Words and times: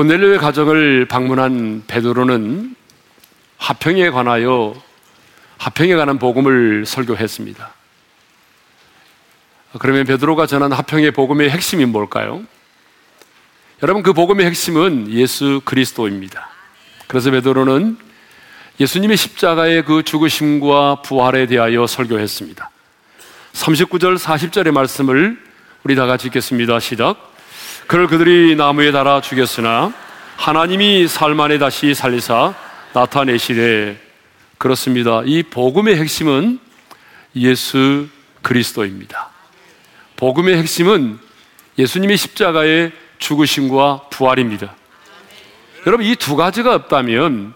고넬료의 0.00 0.38
가정을 0.38 1.04
방문한 1.04 1.82
베드로는 1.86 2.74
화평에 3.58 4.08
관하여 4.08 4.74
화평에 5.58 5.94
관한 5.94 6.18
복음을 6.18 6.86
설교했습니다. 6.86 7.70
그러면 9.78 10.06
베드로가 10.06 10.46
전한 10.46 10.72
화평의 10.72 11.10
복음의 11.10 11.50
핵심이 11.50 11.84
뭘까요? 11.84 12.42
여러분 13.82 14.02
그 14.02 14.14
복음의 14.14 14.46
핵심은 14.46 15.12
예수 15.12 15.60
그리스도입니다. 15.66 16.48
그래서 17.06 17.30
베드로는 17.30 17.98
예수님의 18.80 19.18
십자가의 19.18 19.84
그 19.84 20.02
죽으심과 20.02 21.02
부활에 21.02 21.46
대하여 21.46 21.86
설교했습니다. 21.86 22.70
39절 23.52 24.16
40절의 24.16 24.70
말씀을 24.70 25.38
우리 25.84 25.94
다 25.94 26.06
같이 26.06 26.28
읽겠습니다. 26.28 26.80
시작. 26.80 27.29
그를 27.90 28.06
그들이 28.06 28.54
나무에 28.54 28.92
달아 28.92 29.20
죽였으나 29.20 29.92
하나님이 30.36 31.08
살만에 31.08 31.58
다시 31.58 31.92
살리사 31.92 32.54
나타내시되 32.92 34.00
그렇습니다. 34.58 35.22
이 35.24 35.42
복음의 35.42 35.96
핵심은 35.96 36.60
예수 37.34 38.06
그리스도입니다. 38.42 39.30
복음의 40.14 40.56
핵심은 40.58 41.18
예수님의 41.78 42.16
십자가의 42.16 42.92
죽으심과 43.18 44.02
부활입니다. 44.10 44.72
여러분 45.84 46.06
이 46.06 46.14
두 46.14 46.36
가지가 46.36 46.72
없다면 46.72 47.54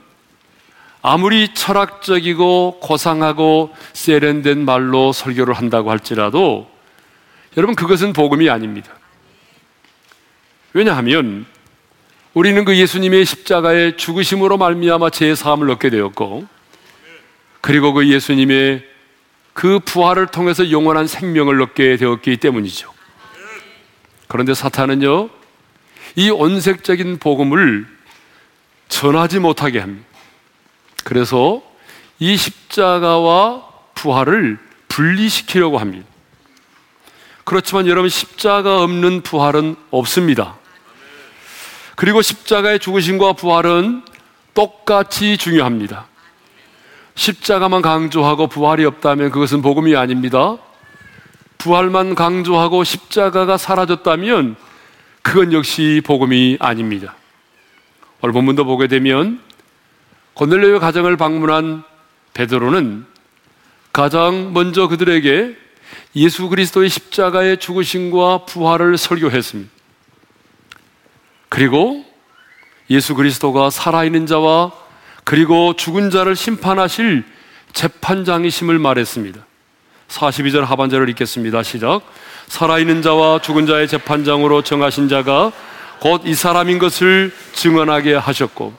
아무리 1.01 1.55
철학적이고 1.55 2.81
고상하고 2.81 3.73
세련된 3.93 4.65
말로 4.65 5.13
설교를 5.13 5.55
한다고 5.55 5.93
할지라도 5.93 6.69
여러분 7.57 7.77
그것은 7.77 8.13
복음이 8.13 8.51
아닙니다. 8.51 8.91
왜냐하면 10.75 11.47
우리는 12.35 12.65
그 12.65 12.77
예수님의 12.77 13.25
십자가의 13.25 13.97
죽으심으로 13.97 14.59
말미암아 14.59 15.11
제 15.11 15.37
사함을 15.37 15.71
얻게 15.71 15.89
되었고 15.89 16.47
그리고 17.61 17.93
그 17.93 18.09
예수님의 18.09 18.85
그 19.53 19.79
부활을 19.79 20.27
통해서 20.27 20.71
영원한 20.73 21.07
생명을 21.07 21.63
얻게 21.63 21.97
되었기 21.97 22.39
때문이죠. 22.39 22.93
그런데 24.27 24.53
사탄은요, 24.53 25.31
이 26.17 26.31
온색적인 26.31 27.19
복음을 27.21 27.87
전하지 28.89 29.39
못하게 29.39 29.79
합니다. 29.79 30.05
그래서 31.05 31.63
이 32.19 32.37
십자가와 32.37 33.69
부활을 33.95 34.59
분리시키려고 34.89 35.79
합니다. 35.79 36.07
그렇지만 37.45 37.87
여러분, 37.87 38.09
십자가 38.09 38.83
없는 38.83 39.21
부활은 39.23 39.77
없습니다. 39.91 40.59
그리고 41.97 42.23
십자가의 42.23 42.79
죽으심과 42.79 43.35
부활은 43.35 44.03
똑같이 44.55 45.37
중요합니다. 45.37 46.07
십자가만 47.15 47.83
강조하고 47.83 48.49
부활이 48.49 48.85
없다면 48.85 49.31
그것은 49.31 49.63
복음이 49.63 49.95
아닙니다. 49.97 50.57
부활만 51.59 52.15
강조하고 52.15 52.85
십자가가 52.85 53.57
사라졌다면 53.57 54.57
그건 55.23 55.53
역시 55.53 56.03
복음이 56.05 56.59
아닙니다. 56.61 57.15
오늘 58.21 58.33
본문도 58.33 58.65
보게 58.65 58.89
되면 58.89 59.41
고넬료의 60.35 60.81
가정을 60.81 61.17
방문한 61.17 61.85
베드로는 62.35 63.07
가장 63.93 64.53
먼저 64.53 64.89
그들에게 64.89 65.57
예수 66.17 66.49
그리스도의 66.49 66.91
십자가의 66.91 67.59
죽으심과 67.59 68.45
부활을 68.47 68.99
설교했습니다. 68.99 69.74
그리고 71.55 72.05
예수 72.91 73.15
그리스도가 73.15 73.71
살아있는 73.71 74.27
자와 74.27 74.73
그리고 75.23 75.77
죽은 75.77 76.11
자를 76.11 76.35
심판하실 76.35 77.23
재판장이심을 77.73 78.81
말했습니다. 78.81 79.41
42절 80.09 80.65
하반절을 80.65 81.09
읽겠습니다. 81.11 81.63
시작. 81.63 82.01
살아있는 82.49 83.03
자와 83.03 83.41
죽은 83.41 83.67
자의 83.67 83.87
재판장으로 83.87 84.63
정하신 84.63 85.09
자가 85.09 85.53
곧 86.01 86.27
이 86.27 86.35
사람인 86.35 86.81
것을 86.81 87.33
증언하게 87.53 88.15
하셨고, 88.15 88.75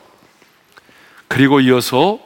그리고 1.30 1.62
이어서 1.62 2.20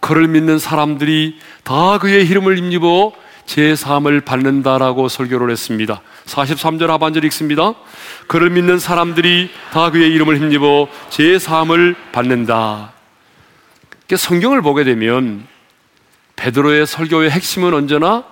그를 0.00 0.28
믿는 0.28 0.58
사람들이 0.58 1.38
다 1.62 1.98
그의 1.98 2.26
이름을 2.26 2.56
힘입어 2.56 3.12
제 3.50 3.74
삶을 3.74 4.20
받는다라고 4.20 5.08
설교를 5.08 5.50
했습니다. 5.50 6.00
43절 6.26 6.86
하반절 6.86 7.24
읽습니다. 7.24 7.74
그를 8.28 8.48
믿는 8.48 8.78
사람들이 8.78 9.50
다 9.72 9.90
그의 9.90 10.12
이름을 10.12 10.36
힘입어 10.36 10.86
제 11.08 11.36
삶을 11.36 11.96
받는다. 12.12 12.92
성경을 14.16 14.62
보게 14.62 14.84
되면 14.84 15.48
베드로의 16.36 16.86
설교의 16.86 17.32
핵심은 17.32 17.74
언제나 17.74 18.22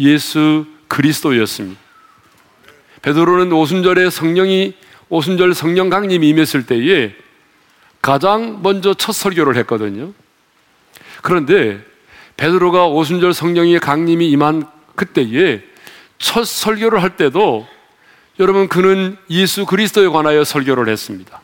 예수 0.00 0.64
그리스도였습니다. 0.88 1.78
베드로는 3.02 3.52
오순절에 3.52 4.08
성령이 4.08 4.74
오순절 5.10 5.52
성령 5.52 5.90
강림이 5.90 6.26
임했을 6.30 6.64
때에 6.64 7.14
가장 8.00 8.62
먼저 8.62 8.94
첫 8.94 9.12
설교를 9.12 9.54
했거든요. 9.58 10.14
그런데 11.20 11.84
베드로가 12.36 12.86
오순절 12.86 13.32
성령의 13.32 13.80
강림이 13.80 14.28
임한 14.30 14.66
그때에 14.94 15.62
첫 16.18 16.46
설교를 16.46 17.02
할 17.02 17.16
때도 17.16 17.66
여러분 18.38 18.68
그는 18.68 19.16
예수 19.30 19.64
그리스도에 19.64 20.08
관하여 20.08 20.44
설교를 20.44 20.88
했습니다. 20.88 21.40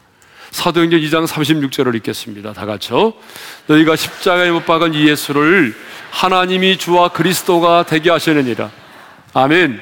사도행전 0.50 1.00
2장 1.00 1.26
36절을 1.26 1.94
읽겠습니다. 1.97 2.53
다 2.53 2.66
같이요. 2.66 3.14
너희가 3.66 3.97
십자가에 3.97 4.50
못 4.50 4.66
박은 4.66 4.92
이 4.92 5.08
예수를 5.08 5.75
하나님이 6.10 6.76
주와 6.76 7.09
그리스도가 7.09 7.86
되게 7.86 8.10
하시느니라. 8.10 8.70
아멘. 9.32 9.80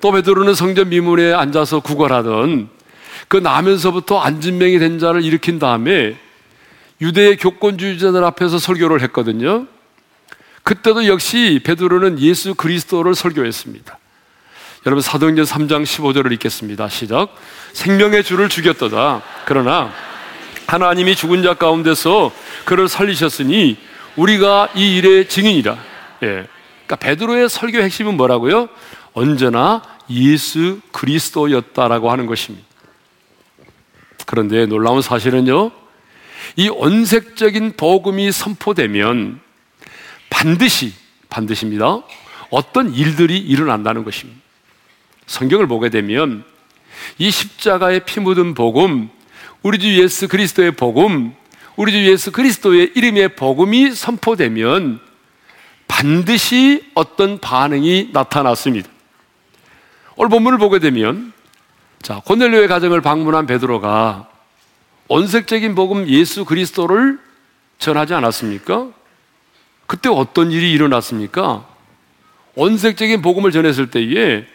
또 0.00 0.12
베드로는 0.12 0.54
성전 0.54 0.88
미문에 0.88 1.34
앉아서 1.34 1.80
구걸하던 1.80 2.70
그 3.28 3.36
나면서부터 3.36 4.18
안진명이 4.18 4.78
된 4.78 4.98
자를 4.98 5.22
일으킨 5.22 5.58
다음에 5.58 6.16
유대의 7.02 7.36
교권주의자들 7.36 8.22
앞에서 8.22 8.58
설교를 8.58 9.02
했거든요. 9.02 9.66
그때도 10.62 11.08
역시 11.08 11.60
베드로는 11.64 12.20
예수 12.20 12.54
그리스도를 12.54 13.16
설교했습니다. 13.16 13.98
여러분 14.86 15.02
사도행전 15.02 15.44
3장 15.44 15.82
15절을 15.82 16.32
읽겠습니다. 16.34 16.88
시작. 16.88 17.34
생명의 17.72 18.22
주를 18.22 18.48
죽였도다. 18.48 19.22
그러나 19.46 19.92
하나님이 20.68 21.16
죽은 21.16 21.42
자 21.42 21.54
가운데서 21.54 22.32
그를 22.64 22.88
살리셨으니 22.88 23.76
우리가 24.14 24.68
이 24.76 24.96
일의 24.96 25.28
증인이라. 25.28 25.76
예. 26.22 26.46
그러니까 26.86 26.96
베드로의 27.00 27.48
설교 27.48 27.78
핵심은 27.78 28.16
뭐라고요? 28.16 28.68
언제나 29.12 29.82
예수 30.08 30.80
그리스도였다라고 30.92 32.12
하는 32.12 32.26
것입니다. 32.26 32.64
그런데 34.24 34.66
놀라운 34.66 35.02
사실은요. 35.02 35.81
이 36.56 36.68
언색적인 36.68 37.74
복음이 37.76 38.30
선포되면 38.32 39.40
반드시 40.30 40.92
반드시입니다. 41.28 42.02
어떤 42.50 42.92
일들이 42.94 43.38
일어난다는 43.38 44.04
것입니다. 44.04 44.40
성경을 45.26 45.66
보게 45.66 45.88
되면 45.88 46.44
이 47.18 47.30
십자가의 47.30 48.04
피 48.04 48.20
묻은 48.20 48.54
복음, 48.54 49.08
우리 49.62 49.78
주 49.78 49.88
예수 49.98 50.28
그리스도의 50.28 50.72
복음, 50.72 51.34
우리 51.76 51.92
주 51.92 52.04
예수 52.10 52.32
그리스도의 52.32 52.92
이름의 52.94 53.36
복음이 53.36 53.92
선포되면 53.92 55.00
반드시 55.88 56.84
어떤 56.94 57.38
반응이 57.38 58.10
나타났습니다. 58.12 58.88
오늘 60.16 60.28
본문을 60.28 60.58
보게 60.58 60.78
되면 60.78 61.32
자, 62.02 62.20
고넬료의 62.24 62.68
가정을 62.68 63.00
방문한 63.00 63.46
베드로가 63.46 64.28
온색적인 65.12 65.74
복음 65.74 66.08
예수 66.08 66.46
그리스도를 66.46 67.18
전하지 67.78 68.14
않았습니까? 68.14 68.88
그때 69.86 70.08
어떤 70.08 70.50
일이 70.50 70.72
일어났습니까? 70.72 71.66
온색적인 72.54 73.20
복음을 73.20 73.50
전했을 73.50 73.90
때에 73.90 74.46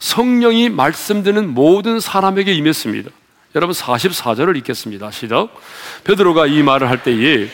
성령이 0.00 0.68
말씀드는 0.68 1.54
모든 1.54 2.00
사람에게 2.00 2.52
임했습니다. 2.52 3.10
여러분 3.54 3.74
44절을 3.74 4.58
읽겠습니다. 4.58 5.10
시작. 5.10 5.48
베드로가 6.04 6.48
이 6.48 6.62
말을 6.62 6.90
할 6.90 7.02
때에 7.02 7.48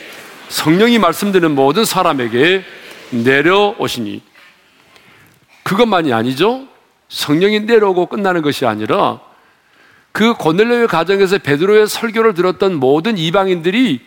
성령이 0.49 0.99
말씀드는 0.99 1.55
모든 1.55 1.85
사람에게 1.85 2.64
내려오시니 3.11 4.23
그것만이 5.62 6.12
아니죠. 6.12 6.67
성령이 7.11 7.61
내려오고 7.61 8.06
끝나는 8.06 8.43
것이 8.43 8.67
아니라 8.67 9.20
그 10.12 10.34
고넬료의 10.34 10.88
가정에서 10.88 11.38
베드로의 11.38 11.86
설교를 11.86 12.34
들었던 12.34 12.74
모든 12.74 13.16
이방인들이 13.16 14.00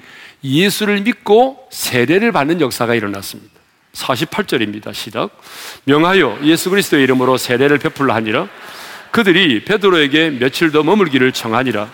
예수를 0.44 1.02
믿고 1.02 1.68
세례를 1.72 2.32
받는 2.32 2.60
역사가 2.62 2.96
일어났습니다. 2.96 3.52
48절입니다. 3.94 4.94
시작. 4.94 5.30
명하여 5.86 6.40
예수 6.44 6.70
그리스도의 6.70 7.04
이름으로 7.04 7.38
세례를 7.38 7.78
베풀라 7.78 8.16
하니라. 8.16 8.50
그들이 9.12 9.64
베드로에게 9.64 10.32
며칠 10.32 10.72
더 10.72 10.84
머물기를 10.84 11.32
청하니라. 11.32 11.90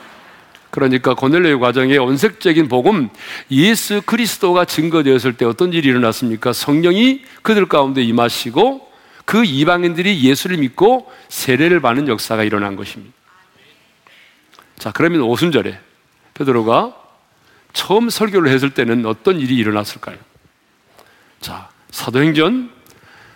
그러니까 0.70 1.14
고넬레의 1.14 1.60
과정에 1.60 1.98
원색적인 1.98 2.70
복음 2.70 3.10
예수 3.52 4.02
그리스도가 4.06 4.66
증거되었을 4.66 5.34
때 5.34 5.46
어떤 5.46 5.74
일이 5.74 5.90
일어났습니까? 5.90 6.54
성령이 6.54 7.24
그들 7.42 7.68
가운데 7.68 8.02
임하시고 8.02 8.88
그 9.26 9.44
이방인들이 9.44 10.24
예수를 10.24 10.58
믿고 10.58 11.12
세례를 11.28 11.82
받는 11.82 12.08
역사가 12.08 12.44
일어난 12.44 12.76
것입니다. 12.76 13.19
자, 14.80 14.92
그러면 14.94 15.22
오순절에 15.22 15.78
베드로가 16.34 16.96
처음 17.74 18.10
설교를 18.10 18.50
했을 18.50 18.72
때는 18.72 19.06
어떤 19.06 19.40
일이 19.40 19.56
일어났을까요? 19.58 20.18
자, 21.42 21.70
사도행전 21.92 22.72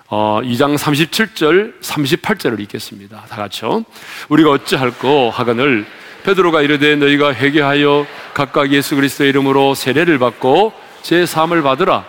어, 0.07 0.39
2장 0.43 0.77
37절, 0.77 1.81
38절을 1.81 2.59
읽겠습니다. 2.61 3.25
다 3.29 3.35
같이요. 3.35 3.83
우리가 4.29 4.51
어찌할꼬 4.51 5.29
하거늘 5.31 5.85
베드로가 6.23 6.61
이르되 6.61 6.95
너희가 6.95 7.33
회개하여 7.33 8.05
각각 8.33 8.71
예수 8.71 8.95
그리스도의 8.95 9.29
이름으로 9.31 9.75
세례를 9.75 10.19
받고 10.19 10.71
제 11.01 11.25
삶을 11.25 11.61
받으라. 11.61 12.05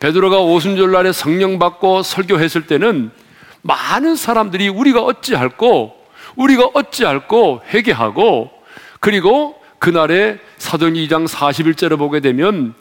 베드로가 0.00 0.38
오순절 0.38 0.90
날에 0.90 1.12
성령 1.12 1.58
받고 1.58 2.02
설교했을 2.02 2.66
때는 2.66 3.10
많은 3.62 4.16
사람들이 4.16 4.68
우리가 4.68 5.02
어찌할꼬 5.02 5.97
우리가 6.38 6.70
어찌할꼬 6.72 7.62
회개하고 7.68 8.50
그리고 9.00 9.60
그날에 9.78 10.38
사도행 10.56 10.94
2장 10.94 11.28
41절을 11.28 11.98
보게 11.98 12.20
되면 12.20 12.74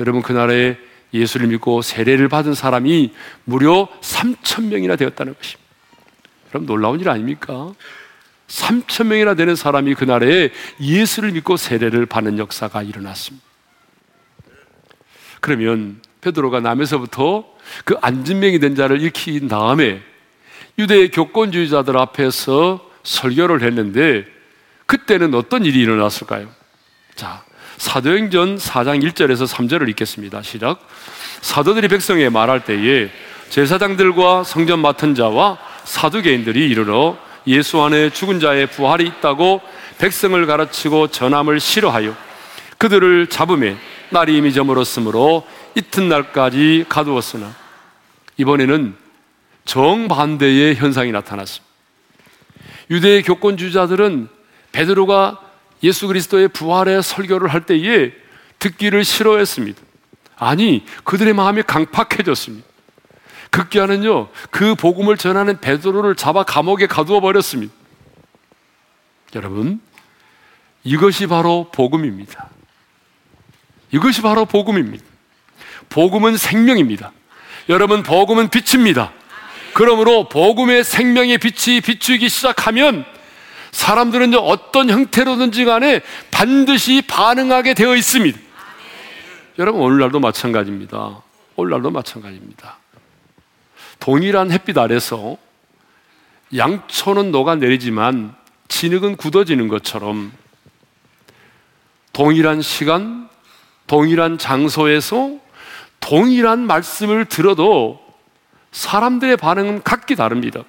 여러분 0.00 0.20
그날에 0.20 0.76
예수를 1.12 1.46
믿고 1.46 1.80
세례를 1.80 2.28
받은 2.28 2.54
사람이 2.54 3.12
무려 3.44 3.88
3천 4.00 4.64
명이나 4.66 4.96
되었다는 4.96 5.34
것입니다. 5.34 5.64
그럼 6.48 6.66
놀라운 6.66 7.00
일 7.00 7.08
아닙니까? 7.08 7.72
3천 8.48 9.06
명이나 9.06 9.34
되는 9.34 9.54
사람이 9.54 9.94
그날에 9.94 10.50
예수를 10.80 11.32
믿고 11.32 11.56
세례를 11.56 12.06
받는 12.06 12.38
역사가 12.38 12.82
일어났습니다. 12.82 13.44
그러면 15.40 16.00
베드로가 16.20 16.60
남에서부터 16.60 17.44
그 17.84 17.96
안진명이 18.00 18.58
된 18.58 18.74
자를 18.74 19.00
일으킨 19.00 19.46
다음에 19.46 20.02
유대의 20.78 21.10
교권주의자들 21.10 21.96
앞에서 21.96 22.83
설교를 23.04 23.62
했는데 23.62 24.24
그때는 24.86 25.34
어떤 25.34 25.64
일이 25.64 25.80
일어났을까요? 25.80 26.48
자, 27.14 27.42
사도행전 27.76 28.56
4장 28.56 29.02
1절에서 29.02 29.46
3절을 29.46 29.88
읽겠습니다. 29.90 30.42
시작. 30.42 30.78
사도들이 31.40 31.88
백성에 31.88 32.28
말할 32.28 32.64
때에 32.64 33.10
제사장들과 33.50 34.44
성전 34.44 34.80
맡은 34.80 35.14
자와 35.14 35.58
사두개인들이 35.84 36.68
이르러 36.68 37.16
예수 37.46 37.82
안에 37.82 38.10
죽은 38.10 38.40
자의 38.40 38.66
부활이 38.66 39.06
있다고 39.06 39.60
백성을 39.98 40.46
가르치고 40.46 41.08
전함을 41.08 41.60
싫어하여 41.60 42.16
그들을 42.78 43.28
잡음에 43.28 43.76
날이 44.10 44.36
이미 44.36 44.52
저물었으므로 44.52 45.46
이튿날까지 45.74 46.86
가두었으나 46.88 47.54
이번에는 48.36 48.94
정반대의 49.64 50.76
현상이 50.76 51.12
나타났습니다. 51.12 51.63
유대의 52.90 53.22
교권주자들은 53.22 54.28
베드로가 54.72 55.40
예수 55.82 56.06
그리스도의 56.06 56.48
부활의 56.48 57.02
설교를 57.02 57.48
할 57.48 57.66
때에 57.66 58.12
듣기를 58.58 59.04
싫어했습니다. 59.04 59.80
아니, 60.36 60.84
그들의 61.04 61.32
마음이 61.34 61.62
강팍해졌습니다. 61.62 62.66
극기하는요, 63.50 64.28
그 64.50 64.74
복음을 64.74 65.16
전하는 65.16 65.60
베드로를 65.60 66.16
잡아 66.16 66.42
감옥에 66.42 66.86
가두어 66.86 67.20
버렸습니다. 67.20 67.72
여러분, 69.34 69.80
이것이 70.82 71.26
바로 71.26 71.70
복음입니다. 71.72 72.50
이것이 73.92 74.22
바로 74.22 74.44
복음입니다. 74.44 75.04
복음은 75.88 76.36
생명입니다. 76.36 77.12
여러분, 77.68 78.02
복음은 78.02 78.48
빛입니다. 78.48 79.12
그러므로 79.74 80.28
복음의 80.28 80.84
생명의 80.84 81.38
빛이 81.38 81.80
비추기 81.80 82.28
시작하면 82.28 83.04
사람들은 83.72 84.34
어떤 84.34 84.88
형태로든지 84.88 85.64
간에 85.64 86.00
반드시 86.30 87.02
반응하게 87.02 87.74
되어 87.74 87.96
있습니다. 87.96 88.38
여러분, 89.58 89.82
오늘날도 89.82 90.20
마찬가지입니다. 90.20 91.22
오늘날도 91.56 91.90
마찬가지입니다. 91.90 92.78
동일한 93.98 94.52
햇빛 94.52 94.78
아래서 94.78 95.36
양초는 96.56 97.32
녹아내리지만 97.32 98.34
진흙은 98.68 99.16
굳어지는 99.16 99.66
것처럼 99.66 100.32
동일한 102.12 102.62
시간, 102.62 103.28
동일한 103.88 104.38
장소에서 104.38 105.36
동일한 105.98 106.60
말씀을 106.60 107.24
들어도 107.24 108.03
사람들의 108.74 109.36
반응은 109.36 109.82
각기 109.84 110.16
다릅니다. 110.16 110.64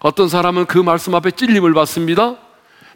어떤 0.00 0.28
사람은 0.28 0.66
그 0.66 0.78
말씀 0.78 1.14
앞에 1.14 1.30
찔림을 1.30 1.72
받습니다. 1.72 2.36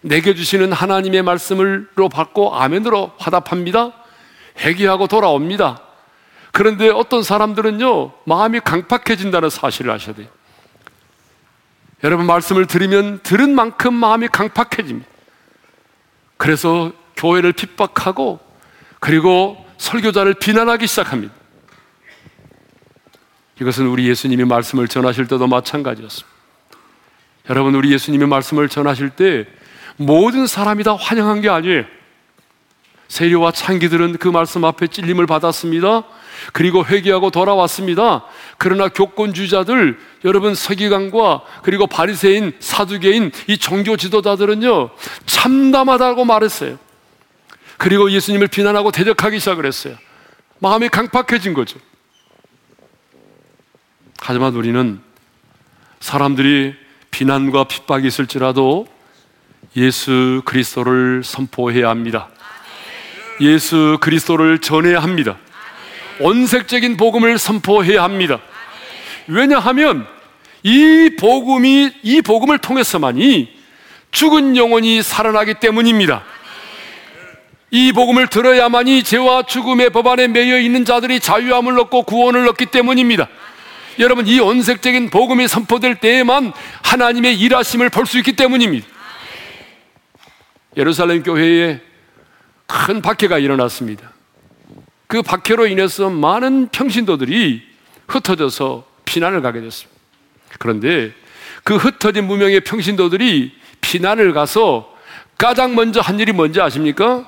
내게 0.03 0.35
주시는 0.35 0.73
하나님의 0.73 1.23
말씀을로 1.23 2.09
받고 2.09 2.57
아멘으로 2.57 3.13
화답합니다. 3.19 3.93
회개하고 4.59 5.07
돌아옵니다. 5.07 5.81
그런데 6.51 6.91
어떤 6.91 7.23
사람들은요, 7.23 8.13
마음이 8.25 8.61
강팍해진다는 8.61 9.49
사실을 9.49 9.93
아셔야 9.93 10.17
돼요. 10.17 10.27
여러분, 12.03 12.27
말씀을 12.27 12.67
들으면 12.67 13.21
들은 13.23 13.55
만큼 13.55 13.95
마음이 13.95 14.27
강팍해집니다. 14.29 15.09
그래서 16.37 16.93
교회를 17.17 17.53
핍박하고, 17.53 18.41
그리고 18.99 19.65
설교자를 19.79 20.35
비난하기 20.35 20.89
시작합니다. 20.89 21.42
이것은 23.61 23.87
우리 23.87 24.09
예수님이 24.09 24.45
말씀을 24.45 24.89
전하실 24.89 25.27
때도 25.27 25.47
마찬가지였습니다. 25.47 26.29
여러분, 27.51 27.75
우리 27.75 27.93
예수님이 27.93 28.27
말씀을 28.27 28.69
전하실 28.69 29.11
때 29.11 29.47
모든 29.97 30.47
사람이 30.47 30.85
다 30.85 30.95
환영한 30.97 31.41
게 31.41 31.49
아니에요. 31.49 31.85
세리와 33.09 33.53
창기들은 33.53 34.17
그 34.17 34.29
말씀 34.29 34.65
앞에 34.65 34.87
찔림을 34.87 35.27
받았습니다. 35.27 36.05
그리고 36.55 36.85
회개하고 36.85 37.31
돌아왔습니다. 37.31 38.25
그러나 38.57 38.89
교권주자들, 38.89 39.99
여러분 40.25 40.55
서기관과 40.55 41.43
그리고 41.63 41.87
바리새인, 41.87 42.55
사두개인 42.59 43.33
이 43.49 43.59
종교 43.59 43.99
지도자들은요 43.99 44.91
참담하다고 45.27 46.25
말했어요. 46.25 46.79
그리고 47.77 48.11
예수님을 48.11 48.49
비난하고 48.49 48.93
대적하기 48.93 49.39
시작을 49.41 49.67
했어요. 49.67 49.95
마음이 50.61 50.89
강팍해진 50.89 51.53
거죠. 51.53 51.79
하지만 54.25 54.55
우리는 54.55 55.01
사람들이 55.99 56.75
비난과 57.11 57.65
핍박이 57.65 58.07
있을지라도 58.07 58.87
예수 59.77 60.43
그리스도를 60.45 61.23
선포해야 61.25 61.89
합니다. 61.89 62.29
예수 63.41 63.99
그리스도를 64.01 64.61
전해야 64.61 65.01
합니다. 65.01 65.39
원색적인 66.21 66.99
복음을 66.99 67.37
선포해야 67.37 68.05
합니다. 68.05 68.39
왜냐하면 69.27 70.07
이 70.63 71.17
복음이 71.19 71.91
이 72.05 72.23
복음을 72.23 72.59
통해서만이 72.59 73.53
죽은 74.13 74.57
영혼이 74.57 75.03
살아나기 75.03 75.55
때문입니다. 75.55 76.23
이 77.73 77.91
복음을 77.91 78.29
들어야만이 78.29 79.03
죄와 79.03 79.43
죽음의 79.47 79.91
법 79.91 80.07
안에 80.07 80.29
매여 80.29 80.61
있는 80.61 80.85
자들이 80.85 81.19
자유함을 81.19 81.77
얻고 81.81 82.05
구원을 82.05 82.47
얻기 82.47 82.67
때문입니다. 82.67 83.29
여러분 83.99 84.27
이 84.27 84.39
원색적인 84.41 85.11
복음이 85.11 85.49
선포될 85.49 85.97
때에만 85.97 86.53
하나님의 86.83 87.39
일하심을 87.39 87.91
볼 87.91 88.07
수 88.07 88.19
있기 88.19 88.33
때문입니다. 88.35 88.87
예루살렘 90.77 91.23
교회에 91.23 91.81
큰 92.67 93.03
박해가 93.03 93.39
일어났습니다. 93.39 94.11
그 95.07 95.23
박해로 95.23 95.67
인해서 95.67 96.09
많은 96.09 96.69
평신도들이 96.69 97.63
흩어져서 98.09 98.87
피난을 99.05 99.43
가게 99.43 99.61
됐습니다. 99.61 100.01
그런데 100.59 101.13
그 101.65 101.77
흩어진 101.77 102.27
무명의 102.27 102.61
평신도들이 102.61 103.53
피난을 103.83 104.33
가서 104.33 104.93
가장 105.37 105.75
먼저 105.75 106.01
한 106.01 106.19
일이 106.19 106.33
뭔지 106.33 106.61
아십니까? 106.61 107.27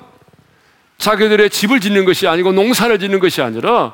자기들의 0.97 1.49
집을 1.49 1.79
짓는 1.79 2.05
것이 2.05 2.27
아니고 2.27 2.53
농사를 2.53 2.97
짓는 2.97 3.19
것이 3.19 3.41
아니라 3.41 3.93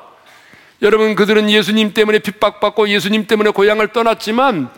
여러분 0.82 1.14
그들은 1.14 1.48
예수님 1.48 1.94
때문에 1.94 2.18
핍박받고 2.18 2.88
예수님 2.88 3.28
때문에 3.28 3.50
고향을 3.50 3.88
떠났지만 3.92 4.68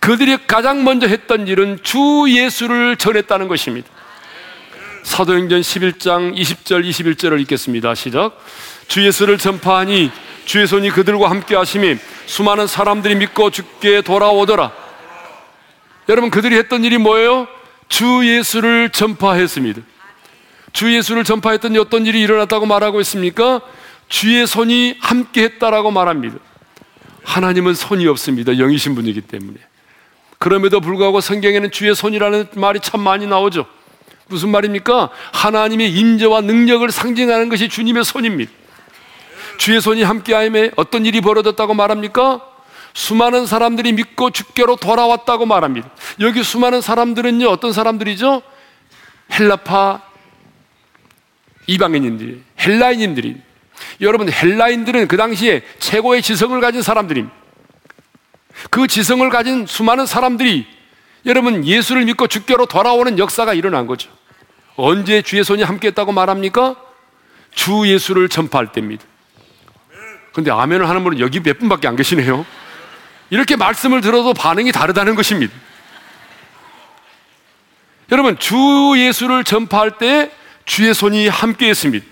그들이 0.00 0.36
가장 0.48 0.82
먼저 0.82 1.06
했던 1.06 1.46
일은 1.46 1.78
주 1.84 2.26
예수를 2.26 2.96
전했다는 2.96 3.46
것입니다. 3.46 3.88
사도행전 5.04 5.60
11장 5.60 6.36
20절 6.36 6.88
21절을 6.88 7.40
읽겠습니다. 7.42 7.94
시작. 7.94 8.36
주 8.88 9.06
예수를 9.06 9.38
전파하니 9.38 10.10
주의 10.44 10.66
손이 10.66 10.90
그들과 10.90 11.30
함께 11.30 11.54
하심이 11.54 11.96
수많은 12.26 12.66
사람들이 12.66 13.14
믿고 13.14 13.50
죽게 13.50 14.02
돌아오더라. 14.02 14.72
여러분 16.08 16.30
그들이 16.30 16.56
했던 16.56 16.82
일이 16.82 16.98
뭐예요? 16.98 17.46
주 17.88 18.22
예수를 18.24 18.90
전파했습니다. 18.90 19.80
주 20.72 20.92
예수를 20.92 21.22
전파했던 21.22 21.76
어떤 21.76 22.04
일이 22.06 22.20
일어났다고 22.20 22.66
말하고 22.66 23.00
있습니까? 23.02 23.60
주의 24.12 24.46
손이 24.46 24.96
함께 25.00 25.44
했다라고 25.44 25.90
말합니다. 25.90 26.36
하나님은 27.24 27.72
손이 27.72 28.06
없습니다. 28.08 28.52
영이신 28.52 28.94
분이기 28.94 29.22
때문에. 29.22 29.58
그럼에도 30.38 30.80
불구하고 30.80 31.22
성경에는 31.22 31.70
주의 31.70 31.94
손이라는 31.94 32.48
말이 32.56 32.78
참 32.80 33.00
많이 33.00 33.26
나오죠. 33.26 33.64
무슨 34.26 34.50
말입니까? 34.50 35.08
하나님의 35.32 35.92
임재와 35.92 36.42
능력을 36.42 36.90
상징하는 36.90 37.48
것이 37.48 37.70
주님의 37.70 38.04
손입니다. 38.04 38.52
주의 39.56 39.80
손이 39.80 40.02
함께하임에 40.02 40.72
어떤 40.76 41.06
일이 41.06 41.22
벌어졌다고 41.22 41.72
말합니까? 41.72 42.42
수많은 42.92 43.46
사람들이 43.46 43.94
믿고 43.94 44.28
주께로 44.28 44.76
돌아왔다고 44.76 45.46
말합니다. 45.46 45.88
여기 46.20 46.42
수많은 46.42 46.82
사람들은요, 46.82 47.48
어떤 47.48 47.72
사람들이죠? 47.72 48.42
헬라파 49.32 50.02
이방인인들이, 51.66 52.42
헬라인인들이. 52.60 53.51
여러분, 54.02 54.30
헬라인들은 54.30 55.08
그 55.08 55.16
당시에 55.16 55.62
최고의 55.78 56.22
지성을 56.22 56.60
가진 56.60 56.82
사람들입니다. 56.82 57.34
그 58.70 58.86
지성을 58.86 59.28
가진 59.30 59.66
수많은 59.66 60.06
사람들이 60.06 60.66
여러분 61.24 61.64
예수를 61.64 62.04
믿고 62.04 62.26
주께로 62.26 62.66
돌아오는 62.66 63.18
역사가 63.18 63.54
일어난 63.54 63.86
거죠. 63.86 64.10
언제 64.76 65.22
주의 65.22 65.44
손이 65.44 65.62
함께 65.62 65.88
했다고 65.88 66.12
말합니까? 66.12 66.76
주 67.54 67.86
예수를 67.86 68.28
전파할 68.28 68.72
때입니다. 68.72 69.04
근데 70.32 70.50
아멘을 70.50 70.88
하는 70.88 71.04
분은 71.04 71.20
여기 71.20 71.40
몇 71.40 71.58
분밖에 71.58 71.88
안 71.88 71.96
계시네요. 71.96 72.44
이렇게 73.30 73.56
말씀을 73.56 74.00
들어도 74.00 74.34
반응이 74.34 74.72
다르다는 74.72 75.14
것입니다. 75.14 75.54
여러분, 78.10 78.38
주 78.38 78.94
예수를 78.96 79.44
전파할 79.44 79.98
때 79.98 80.30
주의 80.64 80.92
손이 80.92 81.28
함께 81.28 81.68
했습니다. 81.68 82.11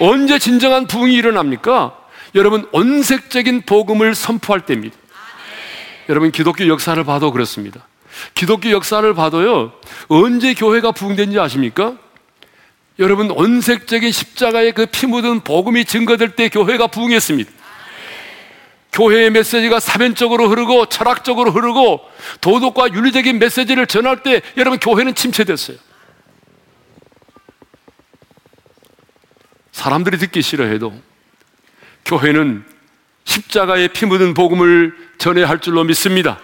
언제 0.00 0.38
진정한 0.38 0.86
부흥이 0.86 1.14
일어납니까? 1.14 1.96
여러분, 2.34 2.68
언색적인 2.72 3.62
복음을 3.62 4.14
선포할 4.14 4.66
때입니다. 4.66 4.96
여러분, 6.08 6.30
기독교 6.30 6.66
역사를 6.68 7.02
봐도 7.04 7.32
그렇습니다. 7.32 7.86
기독교 8.34 8.70
역사를 8.70 9.12
봐도요, 9.14 9.72
언제 10.08 10.54
교회가 10.54 10.92
부흥된지 10.92 11.38
아십니까? 11.38 11.96
여러분, 12.98 13.30
언색적인 13.30 14.10
십자가의 14.10 14.72
그 14.72 14.86
피 14.86 15.06
묻은 15.06 15.40
복음이 15.40 15.84
증거될 15.84 16.30
때 16.30 16.48
교회가 16.48 16.88
부흥했습니다. 16.88 17.50
교회의 18.92 19.30
메시지가 19.30 19.80
사변적으로 19.80 20.48
흐르고 20.48 20.86
철학적으로 20.86 21.52
흐르고 21.52 22.00
도덕과 22.40 22.92
윤리적인 22.94 23.38
메시지를 23.38 23.86
전할 23.86 24.22
때 24.22 24.40
여러분 24.56 24.78
교회는 24.80 25.14
침체됐어요. 25.14 25.76
사람들이 29.78 30.18
듣기 30.18 30.42
싫어해도 30.42 30.92
교회는 32.04 32.64
십자가의 33.22 33.88
피 33.88 34.06
묻은 34.06 34.34
복음을 34.34 34.92
전해야 35.18 35.48
할 35.48 35.60
줄로 35.60 35.84
믿습니다. 35.84 36.40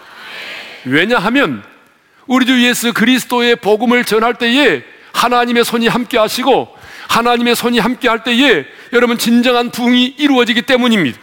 왜냐하면 0.84 1.64
우리 2.28 2.46
주 2.46 2.64
예수 2.64 2.92
그리스도의 2.92 3.56
복음을 3.56 4.04
전할 4.04 4.34
때에 4.34 4.84
하나님의 5.12 5.64
손이 5.64 5.88
함께 5.88 6.16
하시고 6.16 6.78
하나님의 7.08 7.56
손이 7.56 7.80
함께 7.80 8.08
할 8.08 8.22
때에 8.22 8.66
여러분 8.92 9.18
진정한 9.18 9.72
부흥이 9.72 10.14
이루어지기 10.16 10.62
때문입니다. 10.62 11.18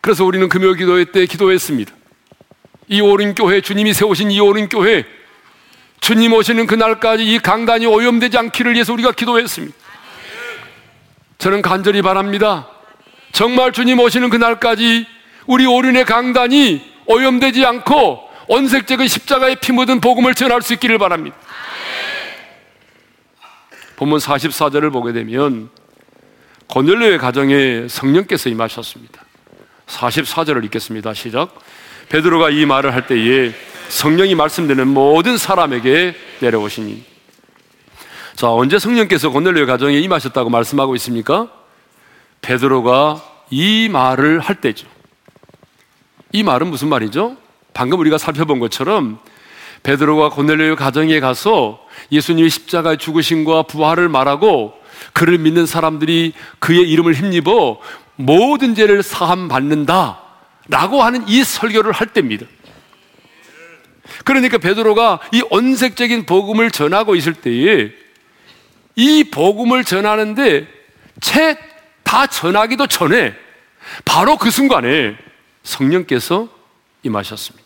그래서 0.00 0.24
우리는 0.24 0.48
금요 0.48 0.72
기도회 0.72 1.04
때 1.04 1.26
기도했습니다. 1.26 1.92
이 2.88 3.02
오른 3.02 3.34
교회 3.34 3.60
주님이 3.60 3.92
세우신 3.92 4.30
이 4.30 4.40
오른 4.40 4.70
교회 4.70 5.04
주님 6.00 6.32
오시는 6.32 6.66
그날까지 6.66 7.24
이 7.24 7.38
강단이 7.40 7.84
오염되지 7.84 8.38
않기를 8.38 8.72
위해서 8.72 8.94
우리가 8.94 9.12
기도했습니다. 9.12 9.83
저는 11.38 11.62
간절히 11.62 12.02
바랍니다. 12.02 12.68
정말 13.32 13.72
주님 13.72 13.98
오시는 14.00 14.30
그날까지 14.30 15.06
우리 15.46 15.66
오륜의 15.66 16.04
강단이 16.04 16.82
오염되지 17.06 17.64
않고 17.66 18.28
언색적인 18.48 19.08
십자가의 19.08 19.56
피 19.56 19.72
묻은 19.72 20.00
복음을 20.00 20.34
전할 20.34 20.62
수 20.62 20.72
있기를 20.74 20.98
바랍니다. 20.98 21.36
본문 23.96 24.18
44절을 24.18 24.92
보게 24.92 25.12
되면 25.12 25.70
고넬료의 26.68 27.18
가정에 27.18 27.86
성령께서 27.88 28.48
임하셨습니다. 28.48 29.24
44절을 29.86 30.64
읽겠습니다. 30.64 31.14
시작. 31.14 31.54
베드로가 32.08 32.50
이 32.50 32.66
말을 32.66 32.94
할 32.94 33.06
때에 33.06 33.52
성령이 33.88 34.34
말씀되는 34.34 34.88
모든 34.88 35.36
사람에게 35.36 36.14
내려오시니. 36.40 37.13
자, 38.34 38.50
언제 38.50 38.80
성령께서 38.80 39.30
고넬료의 39.30 39.64
가정에 39.66 39.96
임하셨다고 39.98 40.50
말씀하고 40.50 40.96
있습니까? 40.96 41.48
베드로가 42.40 43.22
이 43.50 43.88
말을 43.88 44.40
할 44.40 44.60
때죠. 44.60 44.88
이 46.32 46.42
말은 46.42 46.66
무슨 46.66 46.88
말이죠? 46.88 47.36
방금 47.74 48.00
우리가 48.00 48.18
살펴본 48.18 48.58
것처럼 48.58 49.20
베드로가 49.84 50.30
고넬료의 50.30 50.74
가정에 50.74 51.20
가서 51.20 51.86
예수님의 52.10 52.50
십자가의 52.50 52.98
죽으심과 52.98 53.64
부활을 53.64 54.08
말하고 54.08 54.74
그를 55.12 55.38
믿는 55.38 55.66
사람들이 55.66 56.32
그의 56.58 56.90
이름을 56.90 57.14
힘입어 57.14 57.78
모든 58.16 58.74
죄를 58.74 59.04
사함 59.04 59.46
받는다. 59.46 60.20
라고 60.68 61.02
하는 61.02 61.28
이 61.28 61.44
설교를 61.44 61.92
할 61.92 62.08
때입니다. 62.08 62.46
그러니까 64.24 64.58
베드로가 64.58 65.20
이 65.32 65.42
언색적인 65.50 66.26
복음을 66.26 66.72
전하고 66.72 67.14
있을 67.14 67.34
때에 67.34 68.03
이 68.96 69.24
복음을 69.24 69.84
전하는데 69.84 70.66
채 71.20 71.74
다 72.14 72.28
전하기도 72.28 72.86
전에 72.86 73.34
바로 74.04 74.36
그 74.36 74.50
순간에 74.52 75.16
성령께서 75.64 76.48
임하셨습니다. 77.02 77.64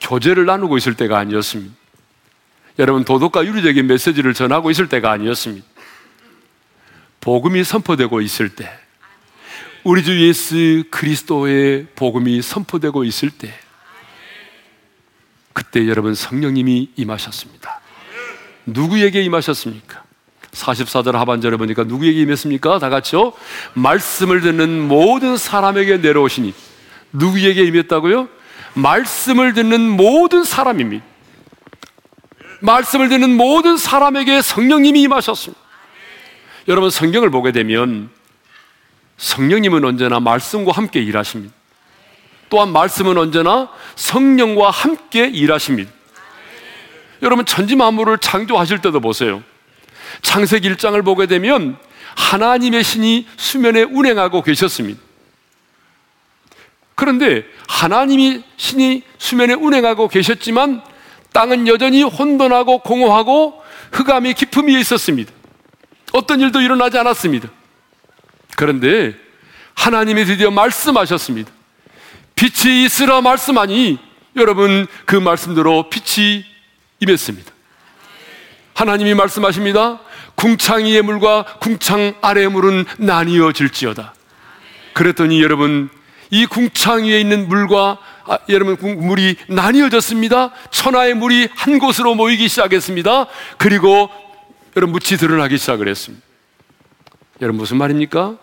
교제를 0.00 0.44
나누고 0.44 0.76
있을 0.78 0.96
때가 0.96 1.18
아니었습니다. 1.18 1.72
여러분 2.80 3.04
도덕과 3.04 3.44
윤리적인 3.44 3.86
메시지를 3.86 4.34
전하고 4.34 4.72
있을 4.72 4.88
때가 4.88 5.12
아니었습니다. 5.12 5.64
복음이 7.20 7.62
선포되고 7.62 8.20
있을 8.22 8.48
때, 8.48 8.68
우리 9.84 10.02
주 10.02 10.20
예수 10.20 10.82
그리스도의 10.90 11.86
복음이 11.94 12.42
선포되고 12.42 13.04
있을 13.04 13.30
때, 13.30 13.54
그때 15.52 15.86
여러분 15.86 16.16
성령님이 16.16 16.90
임하셨습니다. 16.96 17.81
누구에게 18.66 19.22
임하셨습니까? 19.22 20.02
44절 20.52 21.12
하반절에 21.12 21.56
보니까 21.56 21.84
누구에게 21.84 22.20
임했습니까? 22.22 22.78
다 22.78 22.88
같이요. 22.88 23.32
말씀을 23.74 24.42
듣는 24.42 24.86
모든 24.86 25.36
사람에게 25.36 25.98
내려오시니 25.98 26.54
누구에게 27.12 27.64
임했다고요? 27.64 28.28
말씀을 28.74 29.54
듣는 29.54 29.80
모든 29.80 30.44
사람입니다. 30.44 31.04
말씀을 32.60 33.08
듣는 33.08 33.36
모든 33.36 33.76
사람에게 33.76 34.40
성령님이 34.40 35.02
임하셨습니다. 35.02 35.60
여러분 36.68 36.90
성경을 36.90 37.30
보게 37.30 37.50
되면 37.50 38.08
성령님은 39.16 39.84
언제나 39.84 40.20
말씀과 40.20 40.72
함께 40.72 41.02
일하십니다. 41.02 41.54
또한 42.50 42.72
말씀은 42.72 43.16
언제나 43.16 43.68
성령과 43.96 44.70
함께 44.70 45.26
일하십니다. 45.26 45.90
여러분 47.22 47.46
천지 47.46 47.76
만물을 47.76 48.18
창조하실 48.18 48.80
때도 48.80 49.00
보세요. 49.00 49.42
창세기 50.22 50.68
1장을 50.74 51.02
보게 51.04 51.26
되면 51.26 51.78
하나님의 52.16 52.84
신이 52.84 53.26
수면에 53.36 53.82
운행하고 53.82 54.42
계셨습니다. 54.42 55.00
그런데 56.94 57.44
하나님이 57.68 58.42
신이 58.56 59.02
수면에 59.18 59.54
운행하고 59.54 60.08
계셨지만 60.08 60.82
땅은 61.32 61.66
여전히 61.66 62.02
혼돈하고 62.02 62.80
공허하고 62.80 63.62
흑암이 63.92 64.34
깊음 64.34 64.68
위에 64.68 64.78
있었습니다. 64.80 65.32
어떤 66.12 66.40
일도 66.40 66.60
일어나지 66.60 66.98
않았습니다. 66.98 67.48
그런데 68.56 69.14
하나님이 69.74 70.26
드디어 70.26 70.50
말씀하셨습니다. 70.50 71.50
빛이 72.34 72.84
있으라 72.84 73.20
말씀하니 73.22 73.98
여러분 74.36 74.86
그 75.06 75.16
말씀대로 75.16 75.88
빛이 75.88 76.51
임했습니다. 77.02 77.52
하나님이 78.74 79.14
말씀하십니다. 79.14 80.00
궁창 80.34 80.84
위의 80.84 81.02
물과 81.02 81.44
궁창 81.60 82.14
아래의 82.22 82.48
물은 82.48 82.84
나뉘어질지어다. 82.98 84.14
그랬더니 84.94 85.42
여러분 85.42 85.90
이 86.30 86.46
궁창 86.46 87.04
위에 87.04 87.20
있는 87.20 87.48
물과 87.48 87.98
아, 88.24 88.38
여러분 88.48 88.76
물이 89.06 89.36
나뉘어졌습니다. 89.48 90.52
천하의 90.70 91.14
물이 91.14 91.48
한 91.54 91.78
곳으로 91.78 92.14
모이기 92.14 92.48
시작했습니다. 92.48 93.26
그리고 93.58 94.08
여러분 94.76 94.92
묻이 94.92 95.18
드러나기 95.18 95.58
시작을 95.58 95.88
했습니다. 95.88 96.24
여러분 97.40 97.58
무슨 97.58 97.76
말입니까? 97.78 98.36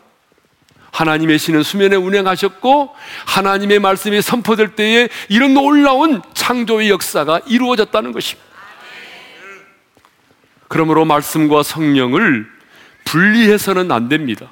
하나님의 0.92 1.40
신은 1.40 1.64
수면에 1.64 1.96
운행하셨고 1.96 2.90
하나님의 3.26 3.80
말씀이 3.80 4.22
선포될 4.22 4.76
때에 4.76 5.08
이런 5.30 5.54
놀라운 5.54 6.22
창조의 6.34 6.90
역사가 6.90 7.42
이루어졌다는 7.48 8.12
것입니다. 8.12 8.49
그러므로 10.70 11.04
말씀과 11.04 11.64
성령을 11.64 12.50
분리해서는 13.04 13.92
안 13.92 14.08
됩니다. 14.08 14.52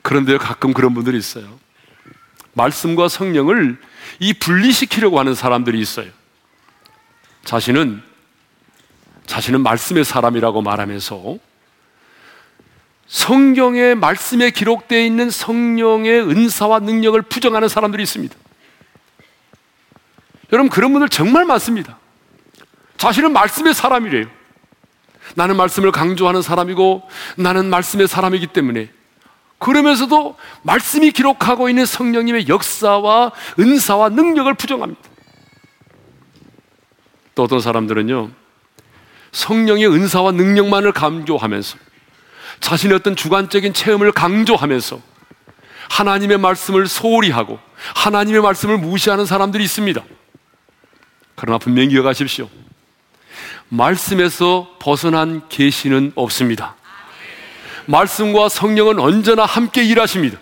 그런데 0.00 0.38
가끔 0.38 0.72
그런 0.72 0.94
분들이 0.94 1.18
있어요. 1.18 1.58
말씀과 2.54 3.08
성령을 3.08 3.76
이 4.20 4.32
분리시키려고 4.32 5.18
하는 5.18 5.34
사람들이 5.34 5.78
있어요. 5.80 6.10
자신은 7.44 8.02
자신은 9.26 9.62
말씀의 9.62 10.04
사람이라고 10.04 10.62
말하면서 10.62 11.38
성경의 13.08 13.96
말씀에 13.96 14.50
기록되어 14.50 15.00
있는 15.00 15.30
성령의 15.30 16.22
은사와 16.22 16.78
능력을 16.78 17.20
부정하는 17.22 17.68
사람들이 17.68 18.04
있습니다. 18.04 18.34
여러분 20.52 20.70
그런 20.70 20.92
분들 20.92 21.08
정말 21.08 21.44
많습니다. 21.44 21.98
자신은 22.96 23.32
말씀의 23.32 23.74
사람이래요. 23.74 24.36
나는 25.34 25.56
말씀을 25.56 25.92
강조하는 25.92 26.42
사람이고 26.42 27.02
나는 27.36 27.68
말씀의 27.70 28.08
사람이기 28.08 28.48
때문에 28.48 28.90
그러면서도 29.58 30.36
말씀이 30.62 31.10
기록하고 31.12 31.68
있는 31.68 31.86
성령님의 31.86 32.48
역사와 32.48 33.32
은사와 33.58 34.10
능력을 34.10 34.52
부정합니다. 34.54 35.00
또 37.34 37.42
어떤 37.42 37.60
사람들은요, 37.60 38.30
성령의 39.32 39.86
은사와 39.86 40.32
능력만을 40.32 40.92
강조하면서 40.92 41.78
자신의 42.60 42.96
어떤 42.96 43.16
주관적인 43.16 43.74
체험을 43.74 44.12
강조하면서 44.12 45.00
하나님의 45.90 46.38
말씀을 46.38 46.86
소홀히 46.88 47.30
하고 47.30 47.58
하나님의 47.94 48.40
말씀을 48.40 48.78
무시하는 48.78 49.26
사람들이 49.26 49.62
있습니다. 49.64 50.02
그러나 51.34 51.58
분명히 51.58 51.88
기억하십시오. 51.88 52.48
말씀에서 53.68 54.76
벗어난 54.78 55.42
계시는 55.48 56.12
없습니다. 56.14 56.76
말씀과 57.86 58.48
성령은 58.48 58.98
언제나 58.98 59.44
함께 59.44 59.84
일하십니다. 59.84 60.38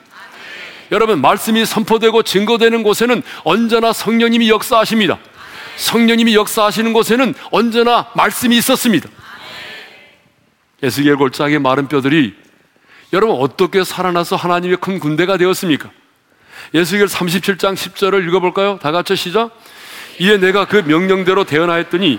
여러분, 0.92 1.20
말씀이 1.20 1.64
선포되고 1.64 2.22
증거되는 2.22 2.82
곳에는 2.82 3.22
언제나 3.44 3.92
성령님이 3.92 4.48
역사하십니다. 4.50 5.18
성령님이 5.76 6.34
역사하시는 6.34 6.92
곳에는 6.92 7.34
언제나 7.50 8.10
말씀이 8.14 8.56
있었습니다. 8.58 9.08
에스겔 10.82 11.16
골짜기의 11.16 11.60
마른 11.60 11.88
뼈들이 11.88 12.34
여러분 13.12 13.36
어떻게 13.40 13.84
살아나서 13.84 14.36
하나님의 14.36 14.78
큰 14.78 14.98
군대가 14.98 15.36
되었습니까? 15.36 15.90
예수겔 16.74 17.06
37장 17.06 17.74
10절을 17.74 18.26
읽어볼까요? 18.28 18.78
다 18.80 18.92
같이 18.92 19.16
시작. 19.16 19.50
이에 20.20 20.36
내가 20.38 20.66
그 20.66 20.76
명령대로 20.76 21.44
대언하였더니 21.44 22.18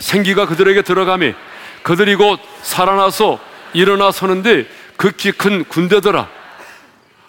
생기가 0.00 0.46
그들에게 0.46 0.82
들어가매 0.82 1.34
그들이 1.82 2.16
곧 2.16 2.40
살아나서 2.62 3.38
일어나 3.72 4.10
서는데 4.10 4.66
극히 4.96 5.32
큰 5.32 5.64
군대더라. 5.64 6.28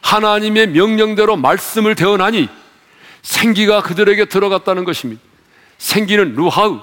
하나님의 0.01 0.67
명령대로 0.67 1.37
말씀을 1.37 1.95
대언하니 1.95 2.49
생기가 3.21 3.81
그들에게 3.81 4.25
들어갔다는 4.25 4.83
것입니다. 4.83 5.21
생기는 5.77 6.35
루하우, 6.35 6.81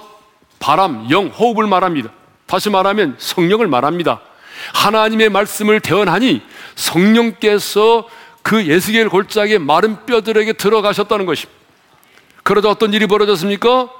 바람, 0.60 1.08
영, 1.10 1.26
호흡을 1.26 1.66
말합니다. 1.66 2.10
다시 2.46 2.70
말하면 2.70 3.16
성령을 3.18 3.66
말합니다. 3.66 4.20
하나님의 4.74 5.28
말씀을 5.28 5.80
대언하니 5.80 6.42
성령께서 6.74 8.08
그 8.42 8.66
예수겔 8.66 9.08
골짜기의 9.08 9.58
마른 9.58 10.06
뼈들에게 10.06 10.54
들어가셨다는 10.54 11.26
것입니다. 11.26 11.58
그러자 12.44 12.70
어떤 12.70 12.94
일이 12.94 13.06
벌어졌습니까? 13.06 13.90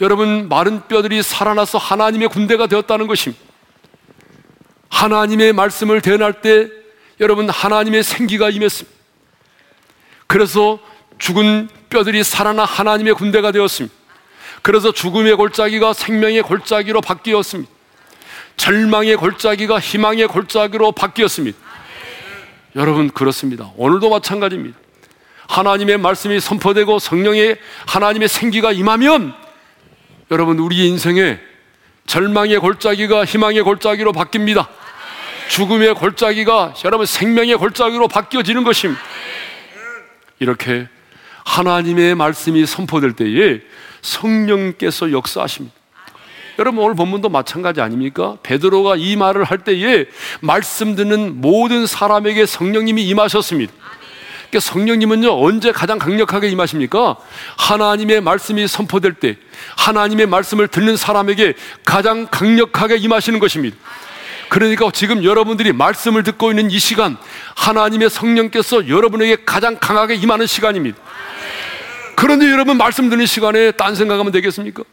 여러분, 0.00 0.48
마른 0.48 0.86
뼈들이 0.88 1.22
살아나서 1.22 1.78
하나님의 1.78 2.28
군대가 2.28 2.66
되었다는 2.66 3.06
것입니다. 3.06 3.42
하나님의 4.88 5.52
말씀을 5.52 6.00
대언할 6.00 6.40
때 6.40 6.68
여러분, 7.20 7.48
하나님의 7.48 8.02
생기가 8.02 8.50
임했습니다. 8.50 8.96
그래서 10.26 10.80
죽은 11.18 11.68
뼈들이 11.90 12.24
살아나 12.24 12.64
하나님의 12.64 13.14
군대가 13.14 13.52
되었습니다. 13.52 13.94
그래서 14.62 14.92
죽음의 14.92 15.36
골짜기가 15.36 15.92
생명의 15.92 16.42
골짜기로 16.42 17.00
바뀌었습니다. 17.00 17.70
절망의 18.56 19.16
골짜기가 19.16 19.78
희망의 19.78 20.26
골짜기로 20.26 20.92
바뀌었습니다. 20.92 21.58
여러분, 22.74 23.10
그렇습니다. 23.10 23.70
오늘도 23.76 24.10
마찬가지입니다. 24.10 24.76
하나님의 25.46 25.98
말씀이 25.98 26.40
선포되고 26.40 26.98
성령의 26.98 27.58
하나님의 27.86 28.28
생기가 28.28 28.72
임하면 28.72 29.43
여러분 30.34 30.58
우리 30.58 30.88
인생에 30.88 31.38
절망의 32.06 32.58
골짜기가 32.58 33.24
희망의 33.24 33.62
골짜기로 33.62 34.10
바뀝니다. 34.12 34.66
죽음의 35.48 35.94
골짜기가 35.94 36.74
여러분 36.84 37.06
생명의 37.06 37.54
골짜기로 37.56 38.08
바뀌어지는 38.08 38.64
것입니다. 38.64 39.00
이렇게 40.40 40.88
하나님의 41.44 42.16
말씀이 42.16 42.66
선포될 42.66 43.12
때에 43.12 43.60
성령께서 44.02 45.12
역사하십니다. 45.12 45.72
여러분 46.58 46.82
오늘 46.82 46.96
본문도 46.96 47.28
마찬가지 47.28 47.80
아닙니까? 47.80 48.36
베드로가 48.42 48.96
이 48.96 49.14
말을 49.14 49.44
할 49.44 49.58
때에 49.58 50.06
말씀 50.40 50.96
듣는 50.96 51.40
모든 51.40 51.86
사람에게 51.86 52.44
성령님이 52.44 53.06
임하셨습니다. 53.06 53.72
성령님은요, 54.60 55.44
언제 55.44 55.72
가장 55.72 55.98
강력하게 55.98 56.48
임하십니까? 56.48 57.16
하나님의 57.58 58.20
말씀이 58.20 58.66
선포될 58.66 59.14
때, 59.14 59.36
하나님의 59.76 60.26
말씀을 60.26 60.68
듣는 60.68 60.96
사람에게 60.96 61.54
가장 61.84 62.26
강력하게 62.30 62.96
임하시는 62.96 63.38
것입니다. 63.38 63.76
그러니까 64.48 64.90
지금 64.92 65.24
여러분들이 65.24 65.72
말씀을 65.72 66.22
듣고 66.22 66.50
있는 66.50 66.70
이 66.70 66.78
시간, 66.78 67.16
하나님의 67.56 68.10
성령께서 68.10 68.88
여러분에게 68.88 69.44
가장 69.44 69.78
강하게 69.78 70.14
임하는 70.14 70.46
시간입니다. 70.46 70.98
그런데 72.14 72.50
여러분 72.50 72.76
말씀 72.76 73.10
듣는 73.10 73.26
시간에 73.26 73.72
딴 73.72 73.94
생각하면 73.94 74.32
되겠습니까? 74.32 74.84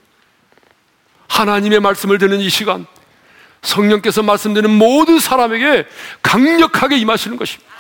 하나님의 1.28 1.80
말씀을 1.80 2.18
듣는 2.18 2.40
이 2.40 2.50
시간, 2.50 2.86
성령께서 3.62 4.24
말씀 4.24 4.54
듣는 4.54 4.72
모든 4.72 5.20
사람에게 5.20 5.86
강력하게 6.22 6.98
임하시는 6.98 7.38
것입니다. 7.38 7.71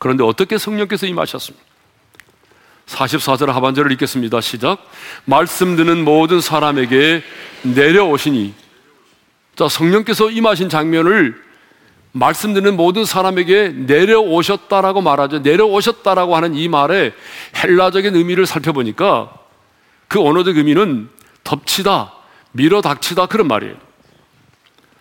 그런데 0.00 0.24
어떻게 0.24 0.58
성령께서 0.58 1.06
임하셨습니까? 1.06 1.64
44절 2.86 3.46
하반절을 3.46 3.92
읽겠습니다. 3.92 4.40
시작. 4.40 4.84
말씀 5.26 5.76
듣는 5.76 6.04
모든 6.04 6.40
사람에게 6.40 7.22
내려오시니. 7.62 8.54
자, 9.54 9.68
성령께서 9.68 10.30
임하신 10.30 10.70
장면을 10.70 11.40
말씀 12.12 12.54
듣는 12.54 12.76
모든 12.76 13.04
사람에게 13.04 13.68
내려오셨다라고 13.68 15.02
말하죠. 15.02 15.40
내려오셨다라고 15.40 16.34
하는 16.34 16.54
이 16.54 16.66
말의 16.66 17.12
헬라적인 17.62 18.16
의미를 18.16 18.46
살펴보니까 18.46 19.32
그 20.08 20.20
언어적 20.20 20.56
의미는 20.56 21.10
덮치다, 21.44 22.12
밀어 22.52 22.80
닥치다 22.80 23.26
그런 23.26 23.46
말이에요. 23.46 23.76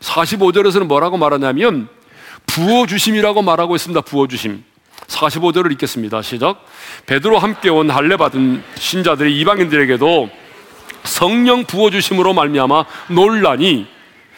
45절에서는 0.01 0.83
뭐라고 0.83 1.17
말하냐면 1.17 1.87
부어주심이라고 2.45 3.41
말하고 3.41 3.75
있습니다. 3.75 4.01
부어주심. 4.01 4.68
45절을 5.09 5.71
읽겠습니다. 5.73 6.21
시작. 6.21 6.65
베드로 7.05 7.39
함께 7.39 7.69
온 7.69 7.89
할례 7.89 8.15
받은 8.15 8.63
신자들이 8.75 9.37
이방인들에게도 9.39 10.29
성령 11.03 11.65
부어 11.65 11.89
주심으로 11.89 12.33
말미암아 12.33 12.85
논란이 13.09 13.87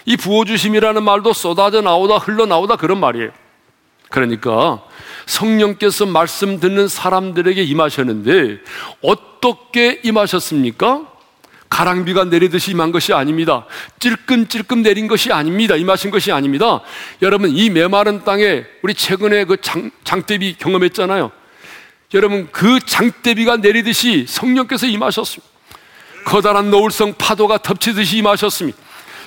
이 0.05 0.17
부어 0.17 0.45
주심이라는 0.45 1.03
말도 1.03 1.33
쏟아져 1.33 1.81
나오다 1.81 2.17
흘러 2.17 2.45
나오다 2.45 2.77
그런 2.77 2.99
말이에요. 2.99 3.29
그러니까 4.09 4.81
성령께서 5.25 6.05
말씀 6.05 6.59
듣는 6.59 6.87
사람들에게 6.87 7.61
임하셨는데 7.63 8.59
어떻게 9.01 10.01
임하셨습니까? 10.03 11.10
가랑비가 11.71 12.25
내리듯이 12.25 12.71
임한 12.71 12.91
것이 12.91 13.13
아닙니다. 13.13 13.65
찔끔찔끔 13.99 14.83
내린 14.83 15.07
것이 15.07 15.31
아닙니다. 15.31 15.77
임하신 15.77 16.11
것이 16.11 16.31
아닙니다. 16.31 16.81
여러분, 17.21 17.49
이 17.49 17.69
메마른 17.69 18.25
땅에 18.25 18.65
우리 18.83 18.93
최근에 18.93 19.45
그 19.45 19.55
장, 19.61 19.89
장대비 20.03 20.57
경험했잖아요. 20.59 21.31
여러분, 22.13 22.49
그 22.51 22.79
장대비가 22.85 23.57
내리듯이 23.57 24.25
성령께서 24.27 24.85
임하셨습니다. 24.85 25.49
커다란 26.25 26.69
노을성 26.69 27.15
파도가 27.17 27.59
덮치듯이 27.59 28.17
임하셨습니다. 28.17 28.77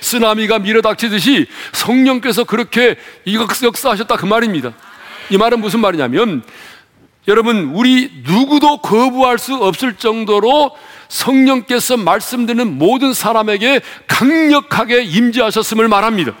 쓰나미가 0.01 0.59
밀어닥치듯이 0.59 1.47
성령께서 1.73 2.43
그렇게 2.43 2.95
역사하셨다 3.25 4.17
그 4.17 4.25
말입니다. 4.27 4.71
이 5.31 5.37
말은 5.37 5.59
무슨 5.59 5.79
말이냐면 5.79 6.43
여러분, 7.27 7.71
우리 7.73 8.11
누구도 8.23 8.77
거부할 8.77 9.39
수 9.39 9.55
없을 9.55 9.95
정도로 9.95 10.75
성령께서 11.07 11.97
말씀 11.97 12.45
듣는 12.45 12.77
모든 12.77 13.13
사람에게 13.13 13.81
강력하게 14.07 15.03
임재하셨음을 15.03 15.87
말합니다. 15.87 16.33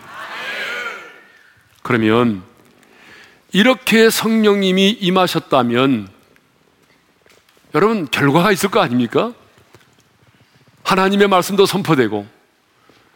그러면 1.81 2.43
이렇게 3.51 4.09
성령님이 4.09 4.97
임하셨다면 4.99 6.09
여러분 7.73 8.07
결과가 8.09 8.51
있을 8.51 8.69
거 8.69 8.79
아닙니까? 8.79 9.33
하나님의 10.83 11.27
말씀도 11.27 11.65
선포되고 11.65 12.27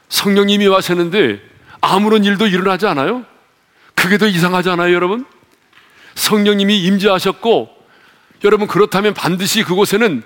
성령님이 0.10 0.68
와셨는데 0.68 1.42
아무런 1.82 2.24
일도 2.24 2.48
일어나지 2.48 2.88
않아요? 2.88 3.26
그게 3.96 4.18
더 4.18 4.28
이상하지 4.28 4.70
않아요, 4.70 4.94
여러분? 4.94 5.26
성령님이 6.20 6.84
임재하셨고 6.84 7.70
여러분 8.44 8.68
그렇다면 8.68 9.14
반드시 9.14 9.64
그곳에는 9.64 10.24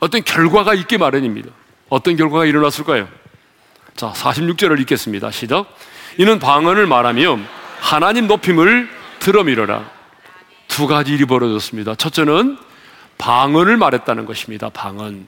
어떤 0.00 0.22
결과가 0.22 0.74
있기 0.74 0.98
마련입니다. 0.98 1.50
어떤 1.88 2.16
결과가 2.16 2.44
일어났을까요? 2.44 3.08
자, 3.96 4.12
46절을 4.12 4.80
읽겠습니다. 4.80 5.30
시작. 5.30 5.66
이는 6.16 6.38
방언을 6.38 6.86
말하며 6.86 7.38
하나님 7.80 8.26
높임을 8.26 8.88
들어밀어라. 9.18 9.90
두 10.68 10.86
가지 10.86 11.12
일이 11.12 11.24
벌어졌습니다. 11.24 11.94
첫째는 11.96 12.56
방언을 13.18 13.76
말했다는 13.76 14.24
것입니다. 14.24 14.70
방언. 14.70 15.26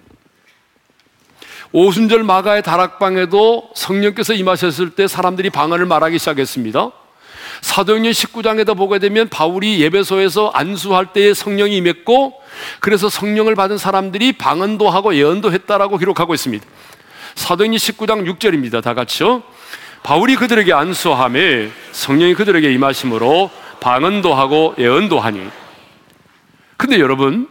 오순절 1.72 2.22
마가의 2.22 2.62
다락방에도 2.62 3.70
성령께서 3.75 4.35
임하셨을 4.35 4.90
때 4.90 5.09
사람들이 5.09 5.51
방언을 5.51 5.87
말하기 5.87 6.18
시작했습니다. 6.18 6.92
사도행전 7.62 8.12
19장에도 8.12 8.77
보게 8.77 8.98
되면 8.98 9.29
바울이 9.29 9.81
예배소에서 9.81 10.51
안수할 10.53 11.12
때에 11.14 11.33
성령이 11.33 11.77
임했고 11.79 12.35
그래서 12.81 13.09
성령을 13.09 13.55
받은 13.55 13.79
사람들이 13.79 14.33
방언도 14.33 14.90
하고 14.90 15.14
예언도 15.14 15.53
했다라고 15.53 15.96
기록하고 15.96 16.35
있습니다. 16.35 16.64
사도행전 17.37 17.79
19장 17.79 18.37
6절입니다. 18.37 18.83
다 18.83 18.92
같이요. 18.94 19.42
바울이 20.03 20.35
그들에게 20.37 20.72
안수함에 20.72 21.70
성령이 21.92 22.35
그들에게 22.35 22.70
임하심으로 22.72 23.51
방언도 23.81 24.35
하고 24.35 24.75
예언도 24.79 25.20
하니. 25.20 25.40
근데 26.77 26.98
여러분, 26.98 27.48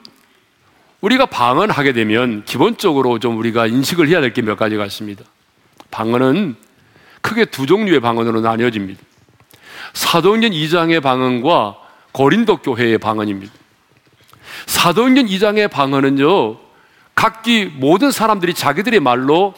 우리가 0.99 1.25
방언하게 1.25 1.93
되면 1.93 2.43
기본적으로 2.45 3.17
좀 3.17 3.37
우리가 3.37 3.65
인식을 3.65 4.07
해야 4.09 4.19
될 4.21 4.33
게 4.33 4.41
몇 4.41 4.57
가지가 4.57 4.85
있습니다. 4.85 5.23
방언은 5.89 6.57
크게 7.21 7.45
두 7.45 7.65
종류의 7.65 8.01
방언으로 8.01 8.41
나뉘어집니다. 8.41 9.01
사도행전 9.93 10.51
2장의 10.51 11.01
방언과 11.01 11.77
고린도 12.11 12.57
교회의 12.57 12.97
방언입니다. 12.97 13.53
사도행전 14.65 15.25
2장의 15.27 15.69
방언은요, 15.69 16.57
각기 17.15 17.65
모든 17.65 18.11
사람들이 18.11 18.53
자기들의 18.53 18.99
말로 18.99 19.53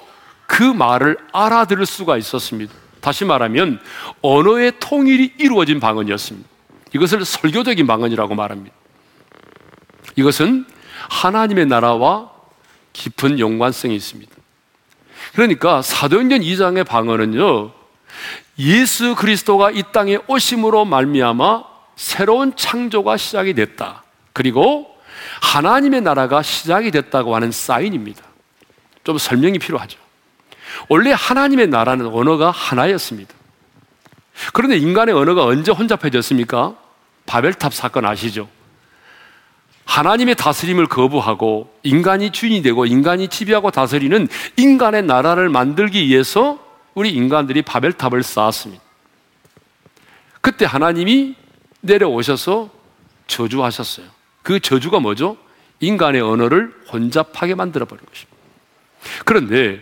그 0.48 0.64
말을 0.64 1.18
알아들을 1.32 1.86
수가 1.86 2.18
있었습니다. 2.18 2.74
다시 3.02 3.26
말하면 3.26 3.80
언어의 4.22 4.74
통일이 4.80 5.34
이루어진 5.38 5.80
방언이었습니다. 5.80 6.48
이것을 6.94 7.26
설교적인 7.26 7.88
방언이라고 7.88 8.36
말합니다. 8.36 8.76
이것은 10.16 10.66
하나님의 11.10 11.66
나라와 11.66 12.32
깊은 12.94 13.40
연관성이 13.40 13.96
있습니다. 13.96 14.32
그러니까 15.34 15.82
사도행전 15.82 16.42
2장의 16.42 16.86
방언은요. 16.86 17.72
예수 18.60 19.16
그리스도가 19.16 19.72
이 19.72 19.84
땅에 19.92 20.18
오심으로 20.28 20.86
말미암아 20.86 21.64
새로운 21.96 22.56
창조가 22.56 23.18
시작이 23.18 23.54
됐다. 23.54 24.04
그리고 24.34 24.94
하나님의 25.42 26.02
나라가 26.02 26.42
시작이 26.42 26.92
됐다고 26.92 27.36
하는 27.36 27.52
사인입니다. 27.52 28.24
좀 29.04 29.18
설명이 29.18 29.60
필요하죠. 29.60 30.00
원래 30.90 31.12
하나님의 31.12 31.68
나라는 31.68 32.08
언어가 32.08 32.52
하나였습니다. 32.52 33.34
그런데 34.54 34.78
인간의 34.78 35.14
언어가 35.14 35.46
언제 35.46 35.72
혼잡해졌습니까? 35.72 36.76
바벨탑 37.26 37.74
사건 37.74 38.06
아시죠? 38.06 38.50
하나님의 39.86 40.36
다스림을 40.36 40.88
거부하고 40.88 41.74
인간이 41.84 42.32
주인이 42.32 42.62
되고 42.62 42.86
인간이 42.86 43.28
지배하고 43.28 43.70
다스리는 43.72 44.28
인간의 44.58 45.04
나라를 45.04 45.50
만들기 45.50 46.08
위해서 46.08 46.60
우리 46.94 47.12
인간들이 47.12 47.62
바벨탑을 47.62 48.24
쌓았습니다. 48.24 48.84
그때 50.42 50.66
하나님이 50.66 51.36
내려오셔서 51.82 52.70
저주하셨어요. 53.28 54.06
그 54.42 54.60
저주가 54.60 55.00
뭐죠? 55.00 55.38
인간의 55.80 56.22
언어를 56.22 56.74
혼잡하게 56.92 57.56
만들어 57.56 57.86
버린 57.86 58.06
것입니다. 58.06 58.38
그런데 59.26 59.82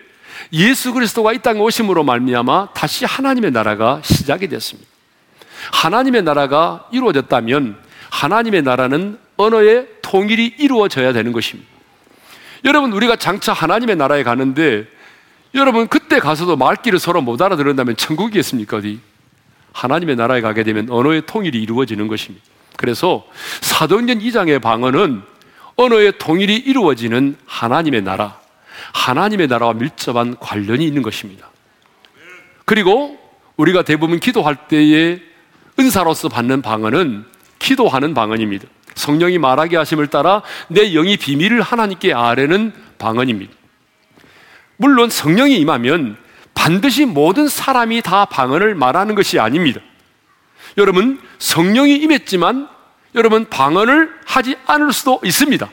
예수 0.54 0.94
그리스도가 0.94 1.34
이 1.34 1.40
땅에 1.40 1.60
오심으로 1.60 2.04
말미암아 2.04 2.74
다시 2.74 3.06
하나님의 3.06 3.52
나라가 3.52 4.02
시작이 4.04 4.48
됐습니다. 4.48 4.90
하나님의 5.72 6.24
나라가 6.24 6.88
이루어졌다면 6.92 7.78
하나님의 8.10 8.64
나라는 8.64 9.20
언어의 9.38 9.88
통일이 10.02 10.56
이루어져야 10.58 11.14
되는 11.14 11.32
것입니다. 11.32 11.70
여러분, 12.66 12.92
우리가 12.92 13.16
장차 13.16 13.54
하나님의 13.54 13.96
나라에 13.96 14.24
가는데 14.24 14.88
여러분, 15.54 15.88
그때 15.88 16.20
가서도 16.20 16.56
말귀를 16.56 17.00
서로 17.00 17.22
못 17.22 17.42
알아들은다면 17.42 17.98
천국이겠습니까? 17.98 18.78
어디? 18.78 19.00
하나님의 19.74 20.16
나라에 20.16 20.42
가게 20.42 20.64
되면 20.64 20.90
언어의 20.90 21.24
통일이 21.26 21.62
이루어지는 21.62 22.08
것입니다. 22.08 22.46
그래서 22.78 23.26
사도행전 23.62 24.20
2장의 24.20 24.62
방언은 24.62 25.22
언어의 25.76 26.14
통일이 26.18 26.56
이루어지는 26.56 27.38
하나님의 27.46 28.02
나라, 28.02 28.40
하나님의 28.94 29.48
나라와 29.48 29.74
밀접한 29.74 30.38
관련이 30.40 30.86
있는 30.86 31.02
것입니다. 31.02 31.50
그리고 32.66 33.18
우리가 33.58 33.84
대부분 33.84 34.20
기도할 34.20 34.68
때에 34.68 35.22
은사로서 35.80 36.30
받는 36.30 36.62
방언은 36.62 37.26
기도하는 37.60 38.14
방언입니다. 38.14 38.68
성령이 38.96 39.38
말하게 39.38 39.78
하심을 39.78 40.08
따라 40.08 40.42
내 40.68 40.92
영이 40.92 41.18
비밀을 41.18 41.62
하나님께 41.62 42.14
아뢰는 42.14 42.74
방언입니다. 42.98 43.61
물론 44.82 45.12
성령이 45.12 45.58
임하면 45.58 46.18
반드시 46.56 47.06
모든 47.06 47.48
사람이 47.48 48.02
다 48.02 48.26
방언을 48.26 48.74
말하는 48.74 49.14
것이 49.14 49.40
아닙니다. 49.40 49.80
여러분, 50.76 51.22
성령이 51.38 51.98
임했지만 51.98 52.68
여러분 53.14 53.46
방언을 53.46 54.12
하지 54.26 54.56
않을 54.66 54.92
수도 54.92 55.22
있습니다. 55.24 55.70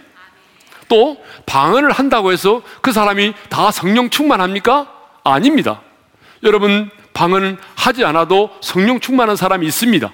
또 0.89 1.17
방언을 1.47 1.91
한다고 1.91 2.33
해서 2.33 2.61
그 2.83 2.93
사람이 2.93 3.33
다 3.49 3.71
성령 3.71 4.11
충만합니까? 4.11 4.93
아닙니다. 5.25 5.81
여러분 6.43 6.91
방언을 7.15 7.57
하지 7.77 8.05
않아도 8.05 8.51
성령 8.61 9.01
충만한 9.01 9.37
사람이 9.37 9.67
있습니다. 9.67 10.13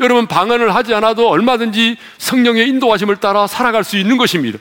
여러분 0.00 0.26
방언을 0.26 0.74
하지 0.74 0.94
않아도 0.94 1.28
얼마든지 1.28 1.98
성령의 2.16 2.66
인도하심을 2.68 3.16
따라 3.16 3.46
살아갈 3.46 3.84
수 3.84 3.98
있는 3.98 4.16
것입니다. 4.16 4.58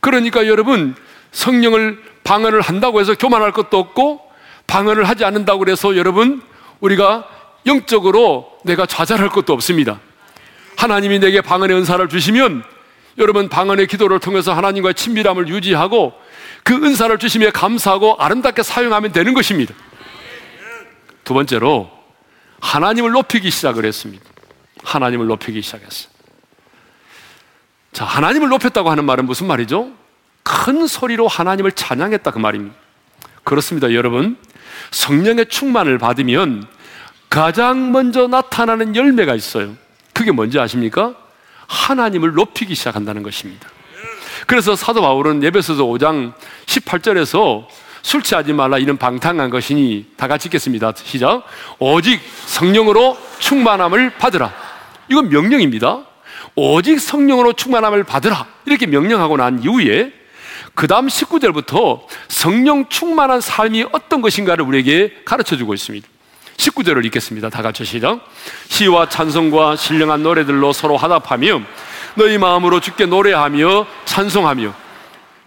그러니까 0.00 0.48
여러분 0.48 0.96
성령을 1.30 2.13
방언을 2.24 2.60
한다고 2.60 3.00
해서 3.00 3.14
교만할 3.14 3.52
것도 3.52 3.78
없고 3.78 4.20
방언을 4.66 5.04
하지 5.04 5.24
않는다고 5.24 5.68
해서 5.68 5.96
여러분 5.96 6.42
우리가 6.80 7.28
영적으로 7.66 8.58
내가 8.64 8.86
좌절할 8.86 9.28
것도 9.28 9.52
없습니다. 9.52 10.00
하나님이 10.76 11.18
내게 11.20 11.40
방언의 11.40 11.76
은사를 11.76 12.08
주시면 12.08 12.64
여러분 13.18 13.48
방언의 13.48 13.86
기도를 13.86 14.18
통해서 14.18 14.52
하나님과의 14.54 14.94
친밀함을 14.94 15.48
유지하고 15.48 16.12
그 16.64 16.74
은사를 16.74 17.16
주심에 17.18 17.50
감사하고 17.50 18.16
아름답게 18.18 18.62
사용하면 18.62 19.12
되는 19.12 19.34
것입니다. 19.34 19.74
두 21.22 21.34
번째로 21.34 21.90
하나님을 22.60 23.12
높이기 23.12 23.50
시작을 23.50 23.84
했습니다. 23.84 24.24
하나님을 24.82 25.26
높이기 25.26 25.62
시작했어요. 25.62 26.12
자, 27.92 28.04
하나님을 28.04 28.48
높였다고 28.48 28.90
하는 28.90 29.04
말은 29.04 29.26
무슨 29.26 29.46
말이죠? 29.46 29.92
큰 30.44 30.86
소리로 30.86 31.26
하나님을 31.26 31.72
찬양했다 31.72 32.30
그 32.30 32.38
말입니다. 32.38 32.76
그렇습니다, 33.42 33.92
여러분. 33.92 34.36
성령의 34.90 35.48
충만을 35.48 35.98
받으면 35.98 36.64
가장 37.28 37.90
먼저 37.90 38.28
나타나는 38.28 38.94
열매가 38.94 39.34
있어요. 39.34 39.74
그게 40.12 40.30
뭔지 40.30 40.60
아십니까? 40.60 41.14
하나님을 41.66 42.34
높이기 42.34 42.74
시작한다는 42.74 43.22
것입니다. 43.22 43.68
그래서 44.46 44.76
사도 44.76 45.00
바울은 45.00 45.42
예배서서 45.42 45.84
5장 45.84 46.34
18절에서 46.66 47.66
술 48.02 48.22
취하지 48.22 48.52
말라 48.52 48.78
이는 48.78 48.98
방탕한 48.98 49.48
것이니 49.48 50.12
다 50.16 50.28
같이 50.28 50.48
읽겠습니다. 50.48 50.92
시작. 50.94 51.44
오직 51.78 52.20
성령으로 52.46 53.16
충만함을 53.38 54.10
받으라. 54.18 54.52
이건 55.08 55.30
명령입니다. 55.30 56.04
오직 56.54 57.00
성령으로 57.00 57.54
충만함을 57.54 58.04
받으라. 58.04 58.46
이렇게 58.66 58.86
명령하고 58.86 59.38
난 59.38 59.62
이후에 59.62 60.12
그 60.74 60.86
다음 60.86 61.06
19절부터 61.06 62.02
성령 62.28 62.88
충만한 62.88 63.40
삶이 63.40 63.86
어떤 63.92 64.20
것인가를 64.20 64.64
우리에게 64.64 65.22
가르쳐 65.24 65.56
주고 65.56 65.74
있습니다. 65.74 66.06
19절을 66.56 67.04
읽겠습니다. 67.06 67.50
다 67.50 67.62
같이 67.62 67.84
시작. 67.84 68.20
시와 68.68 69.08
찬송과 69.08 69.76
신령한 69.76 70.22
노래들로 70.22 70.72
서로 70.72 70.96
화답하며 70.96 71.62
너희 72.14 72.38
마음으로 72.38 72.80
주께 72.80 73.06
노래하며 73.06 73.86
찬송하며 74.04 74.72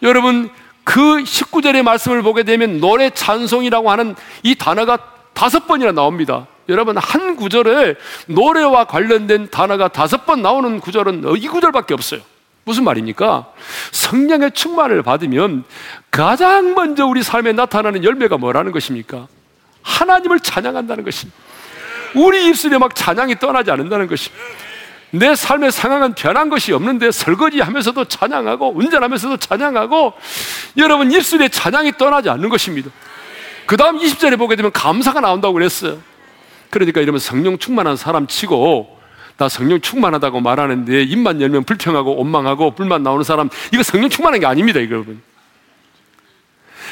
여러분 0.03 0.49
그 0.83 1.01
19절의 1.01 1.83
말씀을 1.83 2.21
보게 2.21 2.43
되면 2.43 2.79
노래 2.79 3.09
찬송이라고 3.09 3.91
하는 3.91 4.15
이 4.43 4.55
단어가 4.55 4.97
다섯 5.33 5.67
번이나 5.67 5.91
나옵니다. 5.91 6.47
여러분, 6.69 6.97
한 6.97 7.35
구절에 7.35 7.95
노래와 8.27 8.85
관련된 8.85 9.49
단어가 9.49 9.87
다섯 9.87 10.25
번 10.25 10.41
나오는 10.41 10.79
구절은 10.79 11.23
이 11.37 11.47
구절밖에 11.47 11.93
없어요. 11.93 12.21
무슨 12.67 12.83
말입니까? 12.83 13.47
성령의 13.93 14.51
충만을 14.51 15.01
받으면 15.01 15.63
가장 16.11 16.73
먼저 16.73 17.05
우리 17.05 17.23
삶에 17.23 17.53
나타나는 17.53 18.03
열매가 18.03 18.37
뭐라는 18.37 18.73
것입니까? 18.73 19.27
하나님을 19.81 20.41
찬양한다는 20.41 21.05
것입니다. 21.05 21.39
우리 22.13 22.47
입술에 22.47 22.77
막 22.77 22.93
찬양이 22.93 23.39
떠나지 23.39 23.71
않는다는 23.71 24.07
것입니다. 24.07 24.43
내 25.11 25.33
삶의 25.33 25.71
상황은 25.71 26.13
변한 26.15 26.49
것이 26.49 26.73
없는데 26.73 27.11
설거지 27.11 27.61
하면서도 27.61 28.03
찬양하고 28.03 28.73
운전하면서도 28.75 29.37
찬양하고 29.37 30.13
여러분 30.75 31.09
입술에 31.09 31.47
찬양이 31.47 31.93
떠나지 31.97 32.29
않는 32.29 32.49
것입니다. 32.49 32.89
그 33.65 33.77
다음 33.77 33.97
20절에 33.97 34.37
보게 34.37 34.57
되면 34.57 34.73
감사가 34.73 35.21
나온다고 35.21 35.53
그랬어요. 35.53 35.99
그러니까 36.69 36.99
이러면 36.99 37.19
성령 37.19 37.57
충만한 37.57 37.95
사람 37.95 38.27
치고 38.27 38.96
나 39.37 39.47
성령 39.47 39.79
충만하다고 39.79 40.41
말하는데 40.41 41.03
입만 41.03 41.41
열면 41.41 41.63
불평하고 41.63 42.15
원망하고 42.15 42.71
불만 42.71 43.03
나오는 43.03 43.23
사람 43.23 43.49
이거 43.71 43.83
성령 43.83 44.09
충만한 44.09 44.39
게 44.39 44.45
아닙니다, 44.45 44.79
여러분. 44.79 45.21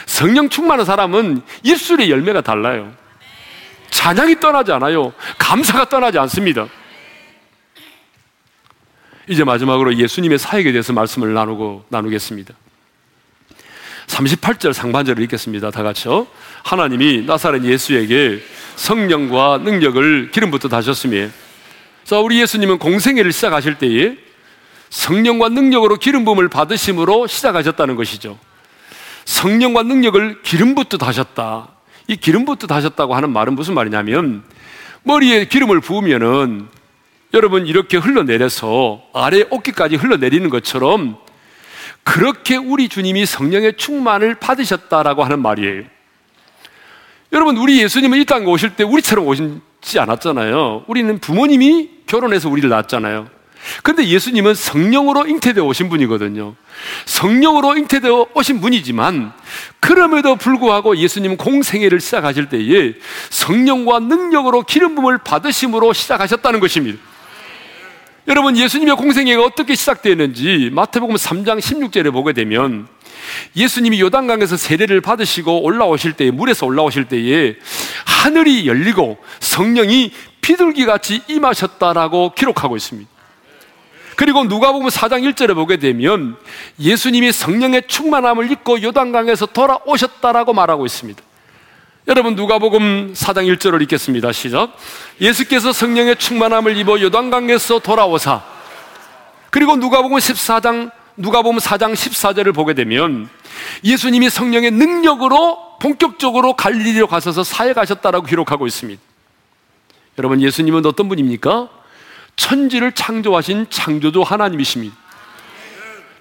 성령 0.05 0.49
충만한 0.49 0.85
사람은 0.85 1.41
입술의 1.63 2.11
열매가 2.11 2.41
달라요. 2.41 2.93
찬양이 3.89 4.39
떠나지 4.39 4.71
않아요. 4.73 5.13
감사가 5.39 5.89
떠나지 5.89 6.19
않습니다. 6.19 6.67
이제 9.27 9.43
마지막으로 9.43 9.95
예수님의 9.95 10.37
사역에 10.37 10.71
대해서 10.71 10.93
말씀을 10.93 11.33
나누고 11.33 11.85
나누겠습니다. 11.89 12.53
38절 14.05 14.73
상반절을 14.73 15.23
읽겠습니다. 15.23 15.71
다 15.71 15.81
같이요. 15.81 16.27
하나님이 16.63 17.23
나사렛 17.25 17.63
예수에게 17.63 18.39
성령과 18.75 19.61
능력을 19.63 20.29
기름부터 20.31 20.69
다셨으며 20.69 21.29
자, 22.05 22.19
우리 22.19 22.39
예수님은 22.39 22.77
공생애를 22.77 23.31
시작하실 23.31 23.79
때에 23.79 24.15
성령과 24.91 25.49
능력으로 25.49 25.97
기름 25.97 26.23
부음을 26.23 26.49
받으심으로 26.49 27.25
시작하셨다는 27.25 27.95
것이죠. 27.95 28.37
성령과 29.25 29.81
능력을 29.81 30.43
기름부터 30.43 30.99
다셨다. 30.99 31.67
이 32.07 32.15
기름부터 32.15 32.67
다셨다고 32.67 33.15
하는 33.15 33.31
말은 33.31 33.55
무슨 33.55 33.73
말이냐면 33.73 34.43
머리에 35.01 35.45
기름을 35.45 35.81
부으면은 35.81 36.67
여러분 37.33 37.65
이렇게 37.65 37.97
흘러내려서 37.97 39.01
아래 39.11 39.43
어깨까지 39.49 39.95
흘러내리는 39.95 40.47
것처럼 40.51 41.17
그렇게 42.03 42.55
우리 42.55 42.87
주님이 42.87 43.25
성령의 43.25 43.77
충만을 43.77 44.35
받으셨다라고 44.35 45.23
하는 45.23 45.41
말이에요. 45.41 45.85
여러분 47.33 47.57
우리 47.57 47.81
예수님은 47.81 48.19
이 48.19 48.25
땅에 48.25 48.45
오실 48.45 48.75
때 48.75 48.83
우리처럼 48.83 49.25
오 49.27 49.33
시지 49.85 49.99
않았잖아요. 49.99 50.85
우리는 50.87 51.19
부모님이 51.19 51.89
결혼해서 52.07 52.49
우리를 52.49 52.67
낳았잖아요. 52.69 53.27
근데 53.83 54.07
예수님은 54.07 54.55
성령으로 54.55 55.27
잉태되어 55.27 55.63
오신 55.63 55.89
분이거든요. 55.89 56.55
성령으로 57.05 57.77
잉태되어 57.77 58.29
오신 58.33 58.61
분이지만 58.61 59.31
그럼에도 59.79 60.37
불구하고 60.37 60.97
예수님은 60.97 61.37
공생애를 61.37 61.99
시작하실 61.99 62.49
때에 62.49 62.93
성령과 63.29 63.99
능력으로 63.99 64.63
기름 64.63 64.95
부음을 64.95 65.19
받으심으로 65.19 65.93
시작하셨다는 65.93 66.59
것입니다. 66.59 66.97
여러분 68.27 68.57
예수님의 68.57 68.95
공생애가 68.95 69.43
어떻게 69.43 69.75
시작되었는지 69.75 70.71
마태복음 70.73 71.15
3장 71.15 71.59
16절에 71.59 72.11
보게 72.11 72.33
되면 72.33 72.87
예수님이 73.55 74.01
요단강에서 74.01 74.57
세례를 74.57 75.01
받으시고 75.01 75.63
올라오실 75.63 76.13
때에 76.13 76.31
물에서 76.31 76.65
올라오실 76.65 77.05
때에 77.05 77.55
하늘이 78.05 78.67
열리고 78.67 79.17
성령이 79.39 80.11
비둘기 80.41 80.85
같이 80.85 81.21
임하셨다라고 81.27 82.33
기록하고 82.35 82.75
있습니다. 82.75 83.09
그리고 84.15 84.47
누가 84.47 84.71
보면 84.71 84.89
4장 84.89 85.29
1절에 85.29 85.53
보게 85.55 85.77
되면 85.77 86.37
예수님이 86.79 87.31
성령의 87.31 87.83
충만함을 87.87 88.49
입고 88.51 88.81
요단강에서 88.81 89.47
돌아오셨다라고 89.47 90.53
말하고 90.53 90.85
있습니다. 90.85 91.21
여러분 92.07 92.35
누가복음 92.35 93.13
4장 93.13 93.51
1절을 93.57 93.81
읽겠습니다. 93.83 94.31
시작. 94.31 94.77
예수께서 95.19 95.73
성령의 95.73 96.17
충만함을 96.17 96.77
입어 96.77 97.01
요단강에서 97.01 97.79
돌아오사. 97.79 98.43
그리고 99.49 99.75
누가복음 99.75 100.17
14장 100.17 100.91
누가복음 101.17 101.57
4장 101.57 101.93
14절을 101.93 102.53
보게 102.53 102.73
되면 102.73 103.29
예수님이 103.83 104.29
성령의 104.29 104.71
능력으로 104.71 105.77
본격적으로 105.79 106.55
갈릴리로 106.55 107.07
가셔서 107.07 107.43
사역하셨다라고 107.43 108.25
기록하고 108.25 108.67
있습니다. 108.67 109.01
여러분 110.17 110.41
예수님은 110.41 110.85
어떤 110.85 111.07
분입니까? 111.07 111.69
천지를 112.35 112.91
창조하신 112.91 113.67
창조주 113.69 114.21
하나님이십니다. 114.21 114.95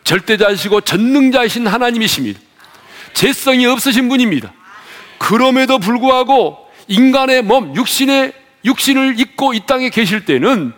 절대자이시고 0.04 0.82
전능자이신 0.82 1.66
하나님이십니다. 1.66 2.38
재성이 3.14 3.66
없으신 3.66 4.08
분입니다. 4.08 4.52
그럼에도 5.18 5.78
불구하고 5.78 6.68
인간의 6.88 7.42
몸, 7.42 7.74
육신의 7.74 8.32
육신을 8.64 9.18
입고 9.18 9.54
이 9.54 9.60
땅에 9.66 9.90
계실 9.90 10.24
때는 10.24 10.72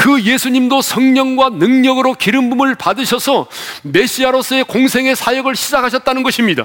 그 0.00 0.22
예수님도 0.22 0.80
성령과 0.80 1.50
능력으로 1.50 2.14
기름 2.14 2.48
부음을 2.48 2.74
받으셔서 2.74 3.48
메시아로서의 3.82 4.64
공생의 4.64 5.14
사역을 5.14 5.54
시작하셨다는 5.54 6.22
것입니다. 6.22 6.64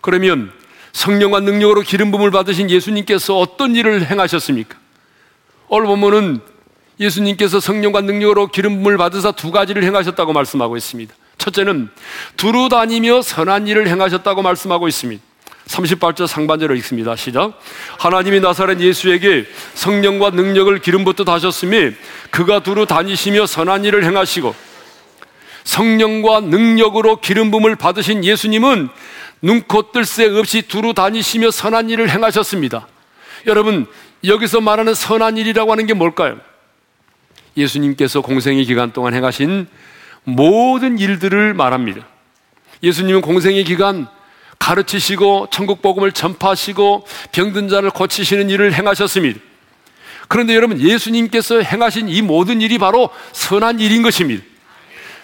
그러면 0.00 0.52
성령과 0.92 1.40
능력으로 1.40 1.80
기름 1.80 2.12
부음을 2.12 2.30
받으신 2.30 2.70
예수님께서 2.70 3.36
어떤 3.36 3.74
일을 3.74 4.08
행하셨습니까? 4.08 4.78
오늘 5.66 5.88
보면은 5.88 6.40
예수님께서 7.00 7.58
성령과 7.58 8.02
능력으로 8.02 8.46
기름 8.46 8.74
부음을 8.76 8.96
받으사 8.96 9.32
두 9.32 9.50
가지를 9.50 9.82
행하셨다고 9.82 10.32
말씀하고 10.32 10.76
있습니다. 10.76 11.12
첫째는 11.38 11.88
두루 12.36 12.68
다니며 12.68 13.22
선한 13.22 13.66
일을 13.66 13.88
행하셨다고 13.88 14.42
말씀하고 14.42 14.86
있습니다. 14.86 15.20
38절 15.66 16.26
상반절을 16.26 16.76
읽습니다. 16.78 17.16
시작. 17.16 17.58
하나님이 17.98 18.40
나사렛 18.40 18.80
예수에게 18.80 19.46
성령과 19.74 20.30
능력을 20.30 20.76
기름부터 20.80 21.24
다셨으니 21.24 21.92
그가 22.30 22.62
두루 22.62 22.86
다니시며 22.86 23.46
선한 23.46 23.84
일을 23.84 24.04
행하시고 24.04 24.54
성령과 25.64 26.40
능력으로 26.40 27.20
기름 27.20 27.50
부음을 27.50 27.76
받으신 27.76 28.24
예수님은 28.24 28.88
눈코 29.42 29.92
뜰 29.92 30.04
새 30.04 30.26
없이 30.26 30.62
두루 30.62 30.94
다니시며 30.94 31.50
선한 31.50 31.90
일을 31.90 32.10
행하셨습니다. 32.10 32.86
여러분, 33.46 33.86
여기서 34.24 34.60
말하는 34.60 34.94
선한 34.94 35.36
일이라고 35.36 35.72
하는 35.72 35.86
게 35.86 35.94
뭘까요? 35.94 36.38
예수님께서 37.56 38.20
공생의 38.20 38.64
기간 38.64 38.92
동안 38.92 39.14
행하신 39.14 39.66
모든 40.24 40.98
일들을 40.98 41.54
말합니다. 41.54 42.06
예수님은 42.82 43.20
공생의 43.20 43.64
기간 43.64 44.08
가르치시고 44.62 45.48
천국 45.50 45.82
복음을 45.82 46.12
전파하시고 46.12 47.04
병든 47.32 47.68
자를 47.68 47.90
고치시는 47.90 48.48
일을 48.48 48.72
행하셨습니다. 48.72 49.40
그런데 50.28 50.54
여러분 50.54 50.80
예수님께서 50.80 51.60
행하신 51.60 52.08
이 52.08 52.22
모든 52.22 52.60
일이 52.60 52.78
바로 52.78 53.10
선한 53.32 53.80
일인 53.80 54.02
것입니다. 54.02 54.44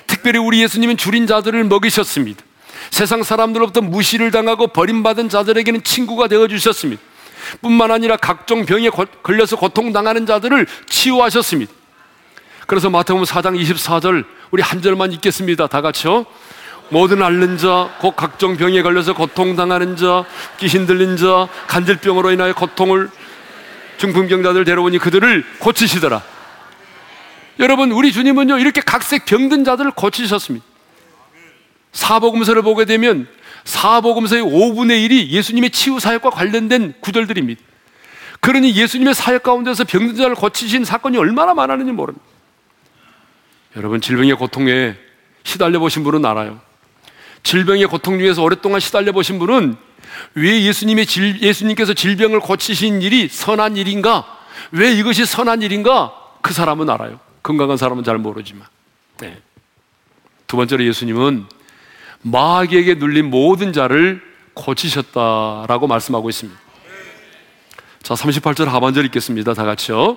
특별히 0.09 0.39
우리 0.39 0.61
예수님은 0.63 0.97
줄인 0.97 1.27
자들을 1.27 1.63
먹이셨습니다. 1.65 2.43
세상 2.91 3.23
사람들로부터 3.23 3.81
무시를 3.81 4.31
당하고 4.31 4.67
버림받은 4.69 5.29
자들에게는 5.29 5.85
친구가 5.85 6.27
되어 6.27 6.49
주셨습니다. 6.49 7.01
뿐만 7.63 7.91
아니라 7.91 8.17
각종 8.17 8.67
병에 8.67 8.91
걸려서 9.23 9.57
고통당하는 9.57 10.27
자들을 10.27 10.67
치유하셨습니다. 10.89 11.73
그래서 12.67 12.91
마태복음 12.91 13.25
4장 13.25 13.59
24절 13.59 14.25
우리 14.51 14.63
한 14.63 14.83
절만 14.83 15.13
읽겠습니다. 15.13 15.69
다 15.69 15.81
같이요. 15.81 16.27
모든 16.91 17.23
앓는 17.23 17.59
자, 17.59 17.95
곧 18.01 18.17
각종 18.17 18.57
병에 18.57 18.83
걸려서 18.83 19.15
고통당하는 19.15 19.97
자, 19.97 20.25
귀신 20.59 20.87
들린 20.87 21.17
자, 21.17 21.49
간질병으로 21.67 22.31
인하여 22.33 22.55
고통을 22.55 23.11
중풍병자들 23.99 24.65
데려오니 24.65 24.99
그들을 24.99 25.45
고치시더라. 25.59 26.23
여러분, 27.59 27.91
우리 27.91 28.13
주님은요, 28.13 28.59
이렇게 28.59 28.81
각색 28.81 29.25
병든 29.25 29.65
자들을 29.65 29.91
고치셨습니다. 29.91 30.65
사복음서를 31.93 32.63
보게 32.63 32.85
되면 32.85 33.27
사복음서의 33.65 34.43
5분의 34.43 35.09
1이 35.09 35.29
예수님의 35.29 35.71
치유 35.71 35.99
사역과 35.99 36.31
관련된 36.31 36.95
구절들입니다. 37.01 37.61
그러니 38.41 38.75
예수님의 38.77 39.15
사역 39.15 39.43
가운데서 39.43 39.85
병든 39.85 40.17
자를 40.17 40.35
고치신 40.37 40.85
사건이 40.85 41.19
얼마나 41.19 41.55
많았는지 41.55 41.93
모릅니다. 41.93 42.25
여러분, 43.77 44.01
질병의 44.01 44.37
고통에 44.37 44.97
시달려 45.43 45.81
보신 45.81 46.05
분은 46.05 46.25
알아요. 46.25 46.68
질병의 47.43 47.87
고통 47.87 48.19
중에서 48.19 48.43
오랫동안 48.43 48.81
시달려 48.81 49.13
보신 49.13 49.39
분은 49.39 49.77
왜 50.35 50.63
예수님의 50.63 51.07
질, 51.07 51.41
예수님께서 51.43 51.95
질병을 51.95 52.41
고치신 52.41 53.03
일이 53.03 53.29
선한 53.29 53.77
일인가? 53.77 54.39
왜 54.73 54.93
이것이 54.93 55.25
선한 55.27 55.63
일인가? 55.63 56.13
그 56.43 56.53
사람은 56.53 56.91
알아요. 56.91 57.21
건강한 57.43 57.77
사람은 57.77 58.05
잘 58.05 58.19
모르지만. 58.19 58.67
네. 59.21 59.39
두 60.47 60.57
번째로 60.57 60.85
예수님은 60.85 61.47
마귀에게 62.23 62.95
눌린 62.95 63.31
모든 63.31 63.73
자를 63.73 64.23
고치셨다라고 64.55 65.87
말씀하고 65.87 66.29
있습니다. 66.29 66.59
자, 68.03 68.15
38절 68.15 68.67
하반절 68.67 69.05
읽겠습니다. 69.07 69.55
다 69.55 69.65
같이요. 69.65 70.17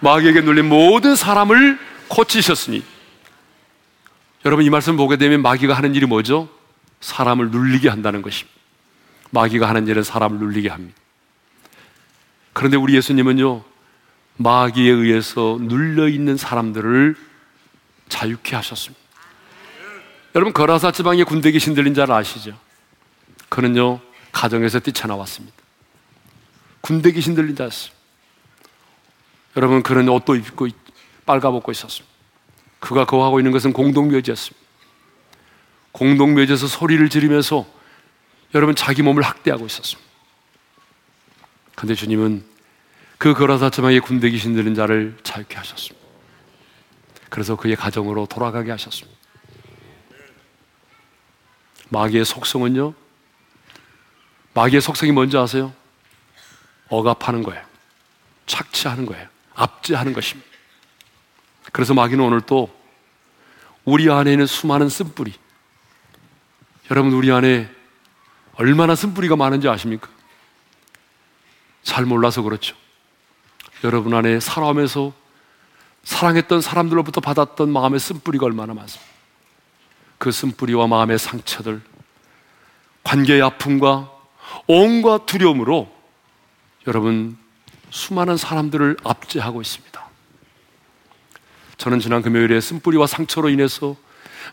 마귀에게 0.00 0.42
눌린 0.42 0.68
모든 0.68 1.16
사람을 1.16 1.78
고치셨으니. 2.08 2.82
여러분 4.44 4.64
이 4.64 4.70
말씀 4.70 4.96
보게 4.96 5.16
되면 5.16 5.42
마귀가 5.42 5.74
하는 5.74 5.94
일이 5.94 6.06
뭐죠? 6.06 6.48
사람을 7.00 7.50
눌리게 7.50 7.88
한다는 7.88 8.22
것입니다. 8.22 8.58
마귀가 9.30 9.68
하는 9.68 9.86
일은 9.86 10.02
사람을 10.02 10.38
눌리게 10.38 10.68
합니다. 10.68 10.98
그런데 12.52 12.76
우리 12.76 12.94
예수님은요, 12.96 13.62
마귀에 14.36 14.90
의해서 14.90 15.58
눌려 15.60 16.08
있는 16.08 16.36
사람들을 16.36 17.16
자유케 18.08 18.56
하셨습니다. 18.56 19.00
여러분 20.34 20.52
거라사 20.52 20.92
지방에 20.92 21.24
군대 21.24 21.50
귀신 21.50 21.74
들린 21.74 21.94
자 21.94 22.06
아시죠? 22.08 22.56
그는요 23.48 24.00
가정에서 24.32 24.78
뛰쳐나왔습니다. 24.78 25.56
군대 26.80 27.10
귀신 27.12 27.34
들린 27.34 27.56
자였어요. 27.56 27.92
여러분 29.56 29.82
그런 29.82 30.08
옷도 30.08 30.36
입고 30.36 30.68
빨가벗고 31.26 31.72
있었습니다. 31.72 32.08
그가 32.78 33.04
거하고 33.04 33.40
있는 33.40 33.52
것은 33.52 33.72
공동묘지였습니다. 33.72 34.59
공동묘지에서 35.92 36.66
소리를 36.66 37.08
지르면서 37.08 37.66
여러분 38.54 38.74
자기 38.74 39.02
몸을 39.02 39.22
학대하고 39.22 39.66
있었습니다. 39.66 40.10
근데 41.74 41.94
주님은 41.94 42.44
그 43.18 43.34
거라사 43.34 43.70
지방에 43.70 44.00
군대 44.00 44.30
귀신 44.30 44.54
들린 44.54 44.74
자를 44.74 45.16
자유케 45.22 45.56
하셨습니다. 45.56 46.06
그래서 47.28 47.56
그의 47.56 47.76
가정으로 47.76 48.26
돌아가게 48.26 48.70
하셨습니다. 48.70 49.18
마귀의 51.90 52.24
속성은요, 52.24 52.94
마귀의 54.54 54.80
속성이 54.80 55.12
뭔지 55.12 55.36
아세요? 55.36 55.72
억압하는 56.88 57.42
거예요. 57.42 57.64
착취하는 58.46 59.06
거예요. 59.06 59.28
압제하는 59.54 60.12
것입니다. 60.12 60.48
그래서 61.72 61.94
마귀는 61.94 62.24
오늘 62.24 62.40
또 62.40 62.74
우리 63.84 64.10
안에 64.10 64.32
있는 64.32 64.46
수많은 64.46 64.88
쓴뿌리. 64.88 65.32
여러분, 66.90 67.12
우리 67.12 67.30
안에 67.30 67.70
얼마나 68.54 68.94
쓴뿌리가 68.94 69.36
많은지 69.36 69.68
아십니까? 69.68 70.08
잘 71.82 72.04
몰라서 72.04 72.42
그렇죠. 72.42 72.76
여러분 73.84 74.12
안에 74.14 74.40
살아오면서 74.40 75.12
사랑했던 76.02 76.60
사람들로부터 76.60 77.20
받았던 77.20 77.72
마음의 77.72 78.00
쓴뿌리가 78.00 78.46
얼마나 78.46 78.74
많습니까? 78.74 79.10
그 80.18 80.30
쓴뿌리와 80.30 80.86
마음의 80.86 81.18
상처들, 81.18 81.80
관계의 83.04 83.40
아픔과 83.42 84.10
온갖 84.66 85.24
두려움으로 85.26 85.90
여러분 86.86 87.38
수많은 87.90 88.36
사람들을 88.36 88.98
압제하고 89.02 89.62
있습니다. 89.62 90.08
저는 91.78 92.00
지난 92.00 92.20
금요일에 92.20 92.60
쓴뿌리와 92.60 93.06
상처로 93.06 93.48
인해서 93.48 93.96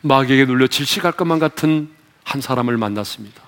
마귀에게 0.02 0.46
눌려 0.46 0.68
질식할 0.68 1.14
것만 1.14 1.40
같은 1.40 1.97
한 2.28 2.42
사람을 2.42 2.76
만났습니다. 2.76 3.42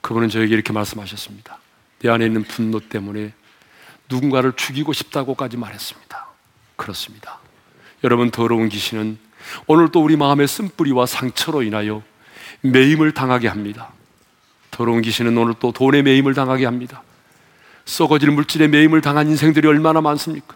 그분은 0.00 0.28
저에게 0.28 0.54
이렇게 0.54 0.72
말씀하셨습니다. 0.72 1.58
내 1.98 2.08
안에 2.08 2.24
있는 2.24 2.44
분노 2.44 2.78
때문에 2.78 3.32
누군가를 4.08 4.52
죽이고 4.52 4.92
싶다고까지 4.92 5.56
말했습니다. 5.56 6.26
그렇습니다. 6.76 7.40
여러분 8.04 8.30
더러운 8.30 8.68
귀신은 8.68 9.18
오늘 9.66 9.90
또 9.90 10.04
우리 10.04 10.16
마음의 10.16 10.46
쓴뿌리와 10.46 11.06
상처로 11.06 11.64
인하여 11.64 12.04
매임을 12.60 13.12
당하게 13.12 13.48
합니다. 13.48 13.90
더러운 14.70 15.02
귀신은 15.02 15.36
오늘 15.36 15.54
또 15.58 15.72
돈의 15.72 16.04
매임을 16.04 16.32
당하게 16.32 16.66
합니다. 16.66 17.02
썩어질 17.86 18.30
물질의 18.30 18.68
매임을 18.68 19.00
당한 19.00 19.26
인생들이 19.26 19.66
얼마나 19.66 20.00
많습니까? 20.00 20.54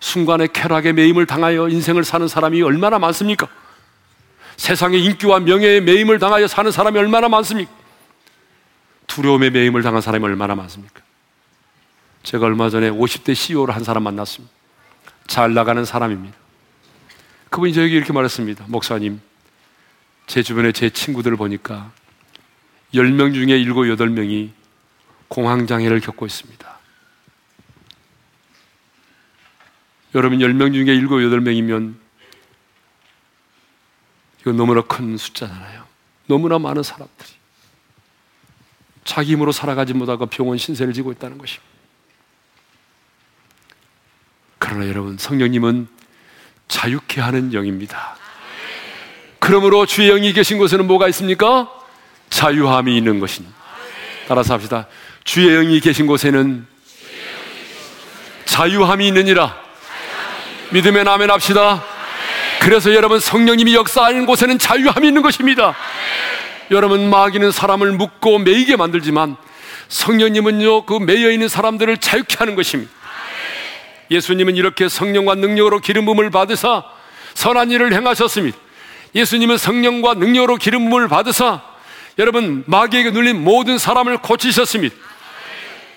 순간의 0.00 0.48
쾌락의 0.52 0.94
매임을 0.94 1.26
당하여 1.26 1.68
인생을 1.68 2.02
사는 2.02 2.26
사람이 2.26 2.60
얼마나 2.62 2.98
많습니까? 2.98 3.46
세상의 4.60 5.02
인기와 5.02 5.40
명예의 5.40 5.80
매임을 5.80 6.18
당하여 6.18 6.46
사는 6.46 6.70
사람이 6.70 6.98
얼마나 6.98 7.30
많습니까? 7.30 7.72
두려움의 9.06 9.52
매임을 9.52 9.82
당한 9.82 10.02
사람이 10.02 10.22
얼마나 10.22 10.54
많습니까? 10.54 11.00
제가 12.24 12.44
얼마 12.44 12.68
전에 12.68 12.90
50대 12.90 13.34
CEO를 13.34 13.74
한 13.74 13.84
사람 13.84 14.02
만났습니다. 14.02 14.52
잘 15.26 15.54
나가는 15.54 15.82
사람입니다. 15.82 16.36
그분이 17.48 17.72
저에게 17.72 17.96
이렇게 17.96 18.12
말했습니다. 18.12 18.66
목사님, 18.68 19.22
제 20.26 20.42
주변에 20.42 20.72
제 20.72 20.90
친구들을 20.90 21.38
보니까 21.38 21.90
10명 22.92 23.32
중에 23.32 23.64
7, 23.64 23.72
8명이 23.72 24.50
공황장애를 25.28 26.00
겪고 26.00 26.26
있습니다. 26.26 26.78
여러분 30.14 30.38
10명 30.38 30.74
중에 30.74 30.84
7, 30.84 31.06
8명이면 31.06 31.99
이거 34.40 34.52
너무나 34.52 34.82
큰 34.82 35.16
숫자잖아요. 35.16 35.84
너무나 36.26 36.58
많은 36.58 36.82
사람들이 36.82 37.28
자기 39.04 39.32
힘으로 39.32 39.52
살아가지 39.52 39.92
못하고 39.92 40.26
병원 40.26 40.58
신세를 40.58 40.92
지고 40.92 41.12
있다는 41.12 41.38
것입니다. 41.38 41.68
그러나 44.58 44.86
여러분 44.88 45.18
성령님은 45.18 45.88
자유케 46.68 47.20
하는 47.20 47.52
영입니다. 47.52 48.16
그러므로 49.40 49.86
주의 49.86 50.08
영이 50.08 50.32
계신 50.32 50.58
곳에는 50.58 50.86
뭐가 50.86 51.08
있습니까? 51.08 51.68
자유함이 52.28 52.96
있는 52.96 53.18
것입니다. 53.18 53.56
따라서 54.28 54.54
합시다. 54.54 54.86
주의 55.24 55.48
영이 55.48 55.80
계신 55.80 56.06
곳에는 56.06 56.66
자유함이 58.44 59.08
있느니라. 59.08 59.56
믿음의 60.72 61.08
아멘 61.08 61.30
합시다. 61.30 61.82
그래서 62.60 62.94
여러분 62.94 63.18
성령님이 63.18 63.74
역사하는 63.74 64.26
곳에는 64.26 64.58
자유함이 64.58 65.08
있는 65.08 65.22
것입니다. 65.22 65.74
여러분 66.70 67.08
마귀는 67.08 67.52
사람을 67.52 67.92
묶고 67.92 68.38
매이게 68.40 68.76
만들지만 68.76 69.36
성령님은요 69.88 70.84
그 70.84 70.98
매여 70.98 71.30
있는 71.30 71.48
사람들을 71.48 71.96
자유케 71.96 72.36
하는 72.38 72.54
것입니다. 72.56 72.92
예수님은 74.10 74.56
이렇게 74.56 74.90
성령과 74.90 75.36
능력으로 75.36 75.78
기름 75.78 76.04
부음을 76.04 76.28
받으사 76.28 76.84
선한 77.32 77.70
일을 77.70 77.94
행하셨습니다. 77.94 78.58
예수님은 79.14 79.56
성령과 79.56 80.14
능력으로 80.14 80.56
기름 80.56 80.90
부음을 80.90 81.08
받으사 81.08 81.62
여러분 82.18 82.62
마귀에게 82.66 83.12
눌린 83.12 83.42
모든 83.42 83.78
사람을 83.78 84.18
고치셨습니다. 84.18 84.94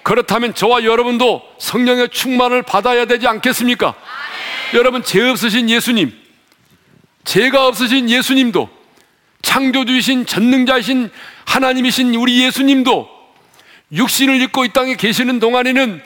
그렇다면 0.03 0.55
저와 0.55 0.85
여러분도 0.85 1.41
성령의 1.59 2.07
충만을 2.09 2.61
받아야 2.61 3.03
되지 3.03 3.27
않겠습니까? 3.27 3.95
여러분 4.73 5.03
죄 5.03 5.29
없으신 5.29 5.69
예수님, 5.69 6.22
죄가 7.25 7.67
없으신 7.67 8.09
예수님도 8.09 8.69
창조주이신 9.41 10.25
전능자이신 10.25 11.09
하나님이신 11.45 12.15
우리 12.15 12.43
예수님도 12.43 13.09
육신을 13.91 14.41
입고 14.41 14.65
이 14.65 14.69
땅에 14.69 14.95
계시는 14.95 15.39
동안에는 15.39 16.01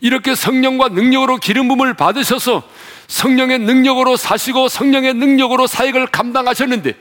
이렇게 0.00 0.34
성령과 0.34 0.88
능력으로 0.88 1.36
기름 1.38 1.68
부음을 1.68 1.94
받으셔서 1.94 2.62
성령의 3.06 3.60
능력으로 3.60 4.16
사시고 4.16 4.68
성령의 4.68 5.14
능력으로 5.14 5.66
사역을 5.66 6.08
감당하셨는데 6.08 6.94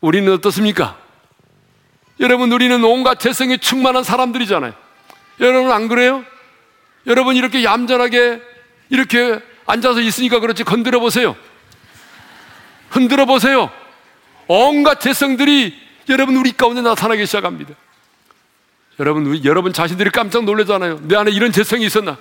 우리는 0.00 0.32
어떻습니까? 0.32 0.98
여러분 2.20 2.52
우리는 2.52 2.82
온갖 2.84 3.18
재성이 3.20 3.58
충만한 3.58 4.04
사람들이잖아요. 4.04 4.72
여러분 5.40 5.72
안 5.72 5.88
그래요? 5.88 6.24
여러분 7.06 7.36
이렇게 7.36 7.62
얌전하게 7.62 8.40
이렇게 8.88 9.38
앉아서 9.66 10.00
있으니까 10.00 10.40
그렇지 10.40 10.64
건드려 10.64 11.00
보세요. 11.00 11.36
흔들어 12.96 13.26
보세요. 13.26 13.70
온갖 14.48 15.00
재성들이 15.00 15.78
여러분 16.08 16.36
우리 16.36 16.52
가운데 16.52 16.80
나타나기 16.80 17.26
시작합니다. 17.26 17.74
여러분, 18.98 19.44
여러분 19.44 19.72
자신들이 19.74 20.10
깜짝 20.10 20.44
놀라잖아요. 20.44 21.00
내 21.02 21.16
안에 21.16 21.30
이런 21.30 21.52
재성이 21.52 21.84
있었나? 21.84 22.16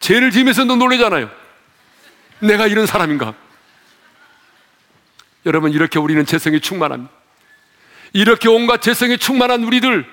죄를 0.00 0.30
지으면서도 0.30 0.76
놀라잖아요. 0.76 1.30
내가 2.40 2.66
이런 2.66 2.86
사람인가? 2.86 3.34
여러분, 5.44 5.72
이렇게 5.72 5.98
우리는 5.98 6.24
재성이 6.24 6.60
충만합니다. 6.60 7.12
이렇게 8.14 8.48
온갖 8.48 8.80
재성이 8.80 9.18
충만한 9.18 9.64
우리들, 9.64 10.06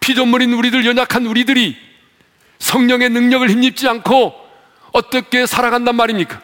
피조물인 0.00 0.52
우리들, 0.52 0.84
연약한 0.84 1.24
우리들이 1.24 1.78
성령의 2.58 3.08
능력을 3.08 3.48
힘입지 3.48 3.88
않고 3.88 4.34
어떻게 4.92 5.46
살아간단 5.46 5.96
말입니까? 5.96 6.42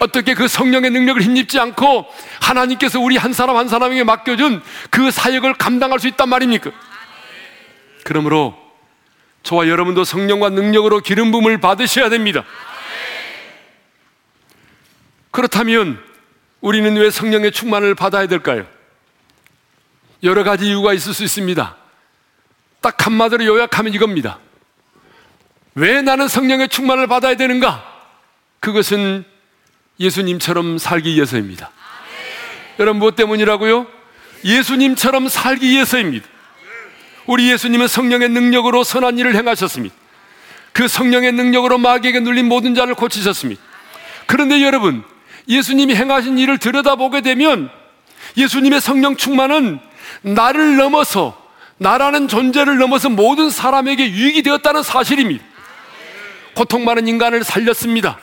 어떻게 0.00 0.34
그 0.34 0.48
성령의 0.48 0.90
능력을 0.90 1.20
힘입지 1.20 1.60
않고 1.60 2.06
하나님께서 2.40 2.98
우리 2.98 3.16
한 3.16 3.32
사람 3.32 3.56
한 3.56 3.68
사람에게 3.68 4.02
맡겨준 4.02 4.62
그 4.88 5.10
사역을 5.10 5.54
감당할 5.54 6.00
수 6.00 6.08
있단 6.08 6.28
말입니까? 6.28 6.70
그러므로 8.04 8.56
저와 9.42 9.68
여러분도 9.68 10.04
성령과 10.04 10.48
능력으로 10.50 11.00
기름 11.00 11.30
부음을 11.30 11.58
받으셔야 11.60 12.08
됩니다. 12.08 12.44
그렇다면 15.30 16.02
우리는 16.62 16.96
왜 16.96 17.10
성령의 17.10 17.52
충만을 17.52 17.94
받아야 17.94 18.26
될까요? 18.26 18.66
여러 20.22 20.44
가지 20.44 20.66
이유가 20.66 20.94
있을 20.94 21.12
수 21.12 21.24
있습니다. 21.24 21.76
딱 22.80 23.06
한마디로 23.06 23.44
요약하면 23.44 23.92
이겁니다. 23.92 24.38
왜 25.74 26.00
나는 26.00 26.26
성령의 26.26 26.70
충만을 26.70 27.06
받아야 27.06 27.36
되는가? 27.36 27.84
그것은 28.60 29.24
예수님처럼 30.00 30.78
살기 30.78 31.14
위해서입니다. 31.14 31.70
여러분, 32.78 32.98
무엇 32.98 33.14
때문이라고요? 33.16 33.86
예수님처럼 34.44 35.28
살기 35.28 35.68
위해서입니다. 35.68 36.26
우리 37.26 37.50
예수님은 37.50 37.86
성령의 37.86 38.30
능력으로 38.30 38.82
선한 38.82 39.18
일을 39.18 39.34
행하셨습니다. 39.36 39.94
그 40.72 40.88
성령의 40.88 41.32
능력으로 41.32 41.78
마귀에게 41.78 42.20
눌린 42.20 42.48
모든 42.48 42.74
자를 42.74 42.94
고치셨습니다. 42.94 43.60
그런데 44.26 44.62
여러분, 44.62 45.04
예수님이 45.46 45.94
행하신 45.94 46.38
일을 46.38 46.58
들여다보게 46.58 47.20
되면 47.20 47.70
예수님의 48.36 48.80
성령 48.80 49.16
충만은 49.16 49.80
나를 50.22 50.76
넘어서 50.76 51.36
나라는 51.76 52.28
존재를 52.28 52.78
넘어서 52.78 53.08
모든 53.08 53.50
사람에게 53.50 54.10
유익이 54.10 54.42
되었다는 54.42 54.82
사실입니다. 54.82 55.44
고통 56.54 56.84
많은 56.84 57.08
인간을 57.08 57.44
살렸습니다. 57.44 58.18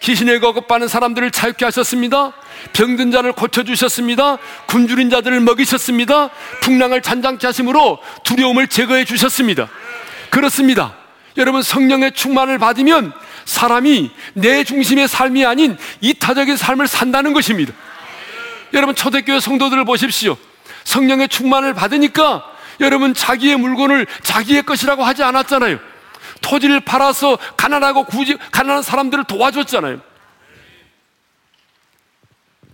귀신에 0.00 0.38
거급받는 0.38 0.88
사람들을 0.88 1.30
자유케 1.30 1.64
하셨습니다. 1.64 2.32
병든 2.72 3.10
자를 3.10 3.32
고쳐주셨습니다. 3.32 4.38
굶주린 4.66 5.10
자들을 5.10 5.40
먹이셨습니다. 5.40 6.30
풍랑을 6.62 7.02
잔잔케 7.02 7.46
하심으로 7.46 7.98
두려움을 8.24 8.68
제거해 8.68 9.04
주셨습니다. 9.04 9.68
그렇습니다. 10.30 10.96
여러분 11.36 11.62
성령의 11.62 12.12
충만을 12.12 12.58
받으면 12.58 13.12
사람이 13.44 14.10
내 14.34 14.64
중심의 14.64 15.08
삶이 15.08 15.44
아닌 15.44 15.76
이타적인 16.00 16.56
삶을 16.56 16.88
산다는 16.88 17.32
것입니다. 17.32 17.72
여러분 18.74 18.94
초대교회 18.94 19.40
성도들을 19.40 19.84
보십시오. 19.84 20.36
성령의 20.84 21.28
충만을 21.28 21.74
받으니까 21.74 22.44
여러분 22.80 23.14
자기의 23.14 23.56
물건을 23.56 24.06
자기의 24.22 24.62
것이라고 24.64 25.04
하지 25.04 25.22
않았잖아요. 25.22 25.78
토지를 26.46 26.80
팔아서 26.80 27.36
가난하고 27.56 28.04
구지, 28.04 28.36
가난한 28.52 28.82
사람들을 28.82 29.24
도와줬잖아요. 29.24 30.00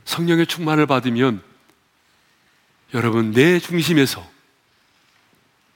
성령의 0.05 0.47
충만을 0.47 0.87
받으면 0.87 1.43
여러분 2.93 3.33
내 3.33 3.59
중심에서 3.59 4.29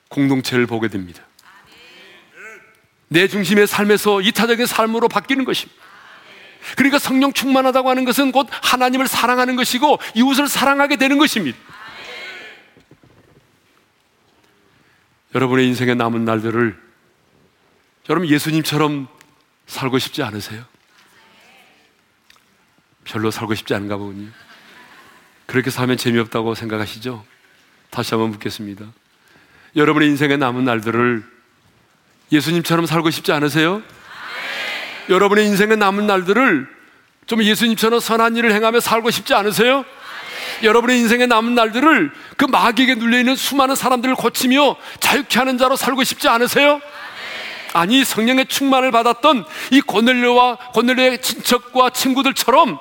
공동체를 0.09 0.67
보게 0.67 0.89
됩니다. 0.89 1.23
내 3.09 3.29
중심의 3.29 3.67
삶에서 3.67 4.21
이타적인 4.21 4.67
삶으로 4.67 5.09
바뀌는 5.09 5.45
것입니다. 5.45 5.81
그러니까 6.77 6.99
성령 6.99 7.33
충만하다고 7.33 7.89
하는 7.89 8.05
것은 8.05 8.33
곧 8.33 8.49
하나님을 8.51 9.07
사랑하는 9.07 9.57
것이고 9.57 9.99
이웃을 10.17 10.49
사랑하게 10.49 10.97
되는 10.97 11.17
것입니다. 11.17 11.57
여러분의 15.35 15.67
인생의 15.69 15.97
남은 15.97 16.25
날들을 16.25 16.86
여러분 18.09 18.29
예수님처럼 18.29 19.09
살고 19.67 19.99
싶지 19.99 20.23
않으세요? 20.23 20.65
별로 23.05 23.31
살고 23.31 23.55
싶지 23.55 23.75
않은가 23.75 23.97
보군요. 23.97 24.29
그렇게 25.47 25.71
살면 25.71 25.97
재미없다고 25.97 26.55
생각하시죠? 26.55 27.25
다시 27.91 28.15
한번 28.15 28.31
묻겠습니다. 28.31 28.85
여러분의 29.75 30.09
인생의 30.09 30.39
남은 30.39 30.65
날들을 30.65 31.25
예수님처럼 32.33 32.87
살고 32.87 33.11
싶지 33.11 33.33
않으세요? 33.33 33.79
네. 33.79 33.85
여러분의 35.15 35.47
인생의 35.47 35.77
남은 35.77 36.07
날들을 36.07 36.69
좀 37.27 37.43
예수님처럼 37.43 38.01
선한 38.01 38.37
일을 38.37 38.53
행하며 38.53 38.81
살고 38.81 39.11
싶지 39.11 39.35
않으세요? 39.35 39.83
네. 39.83 40.67
여러분의 40.67 40.99
인생의 41.01 41.27
남은 41.27 41.55
날들을 41.55 42.11
그 42.37 42.45
마귀에게 42.47 42.97
눌려있는 42.97 43.37
수많은 43.37 43.75
사람들을 43.75 44.15
고치며 44.15 44.77
자유케 45.01 45.39
하는 45.39 45.59
자로 45.59 45.77
살고 45.77 46.03
싶지 46.03 46.29
않으세요? 46.29 46.81
아니 47.77 48.05
성령의 48.05 48.47
충만을 48.47 48.91
받았던 48.91 49.45
이 49.71 49.83
고넬료와 49.83 50.57
고넬료의 50.73 51.21
친척과 51.21 51.91
친구들처럼 51.91 52.79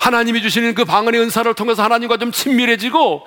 하나님이 0.00 0.42
주시는 0.42 0.74
그 0.74 0.84
방언의 0.84 1.20
은사를 1.20 1.52
통해서 1.54 1.84
하나님과 1.84 2.16
좀 2.16 2.32
친밀해지고 2.32 3.26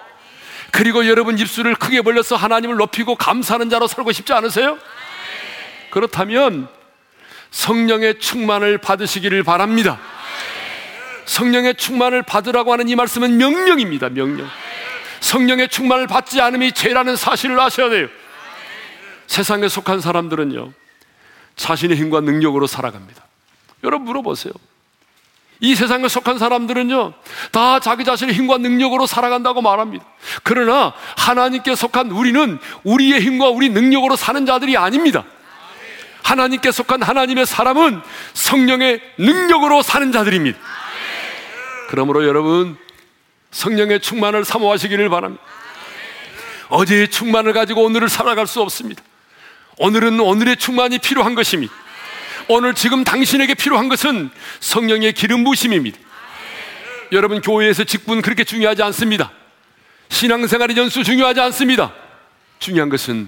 그리고 0.72 1.08
여러분 1.08 1.38
입술을 1.39 1.76
크게 1.76 2.02
벌려서 2.02 2.36
하나님을 2.36 2.76
높이고 2.76 3.16
감사하는 3.16 3.70
자로 3.70 3.88
살고 3.88 4.12
싶지 4.12 4.34
않으세요? 4.34 4.78
그렇다면 5.89 6.68
성령의 7.52 8.20
충만을 8.20 8.78
받으시기를 8.78 9.43
바랍니다. 9.43 9.99
성령의 11.26 11.76
충만을 11.76 12.24
받으라고 12.24 12.74
하는 12.74 12.89
이 12.89 12.95
말씀은 12.95 13.38
명령입니다. 13.38 14.10
명령. 14.10 14.49
성령의 15.22 15.70
충만을 15.70 16.08
받지 16.08 16.41
않음이 16.41 16.74
죄라는 16.74 17.16
사실을 17.16 17.60
아셔야 17.60 17.89
돼요. 17.89 18.08
세상에 19.32 19.69
속한 19.69 20.01
사람들은요, 20.01 20.73
자신의 21.55 21.95
힘과 21.95 22.19
능력으로 22.19 22.67
살아갑니다. 22.67 23.23
여러분 23.86 24.05
물어보세요. 24.07 24.51
이 25.61 25.73
세상에 25.73 26.09
속한 26.09 26.38
사람들은요, 26.38 27.13
다 27.53 27.79
자기 27.79 28.03
자신의 28.03 28.36
힘과 28.36 28.57
능력으로 28.57 29.07
살아간다고 29.07 29.61
말합니다. 29.61 30.03
그러나 30.43 30.93
하나님께 31.15 31.75
속한 31.75 32.11
우리는 32.11 32.59
우리의 32.84 33.21
힘과 33.21 33.47
우리 33.47 33.69
능력으로 33.69 34.17
사는 34.17 34.45
자들이 34.45 34.75
아닙니다. 34.75 35.23
하나님께 36.23 36.69
속한 36.69 37.01
하나님의 37.01 37.45
사람은 37.45 38.01
성령의 38.34 38.99
능력으로 39.17 39.82
사는 39.82 40.11
자들입니다. 40.11 40.59
그러므로 41.88 42.27
여러분, 42.27 42.77
성령의 43.51 44.01
충만을 44.01 44.43
사모하시기를 44.43 45.09
바랍니다. 45.09 45.41
어제의 46.67 47.09
충만을 47.09 47.53
가지고 47.53 47.86
오늘을 47.86 48.09
살아갈 48.09 48.45
수 48.45 48.61
없습니다. 48.61 49.01
오늘은 49.82 50.19
오늘의 50.19 50.57
충만이 50.57 50.99
필요한 50.99 51.34
것입니다. 51.34 51.73
오늘 52.47 52.75
지금 52.75 53.03
당신에게 53.03 53.55
필요한 53.55 53.89
것은 53.89 54.29
성령의 54.59 55.13
기름 55.13 55.43
부심입니다. 55.43 55.97
여러분 57.11 57.41
교회에서 57.41 57.84
직분 57.84 58.21
그렇게 58.21 58.43
중요하지 58.43 58.84
않습니다. 58.84 59.32
신앙생활의 60.09 60.77
연수 60.77 61.03
중요하지 61.03 61.39
않습니다. 61.39 61.91
중요한 62.59 62.89
것은 62.89 63.27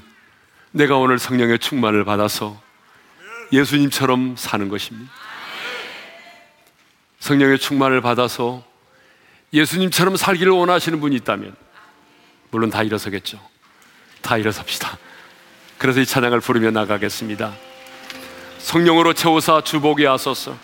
내가 0.70 0.97
오늘 0.97 1.18
성령의 1.18 1.58
충만을 1.58 2.06
받아서 2.06 2.62
예수님처럼 3.51 4.36
사는 4.38 4.70
것입니다. 4.70 5.12
성령의 7.18 7.58
충만을 7.58 8.01
받아서 8.01 8.64
예수님처럼 9.54 10.18
살기를 10.18 10.51
원하시는 10.51 10.99
분이 10.99 11.16
있다면 11.16 11.56
물론 12.51 12.70
다 12.70 12.84
일어서겠죠. 12.84 13.39
다 14.22 14.38
일어섭시다. 14.38 14.99
그래서 15.78 16.00
이 16.00 16.06
찬양을 16.06 16.40
부르며 16.40 16.72
나가겠습니다. 16.72 17.54
성령으로 18.60 19.14
채우사 19.14 19.62
주복에 19.62 20.06
하소서. 20.06 20.56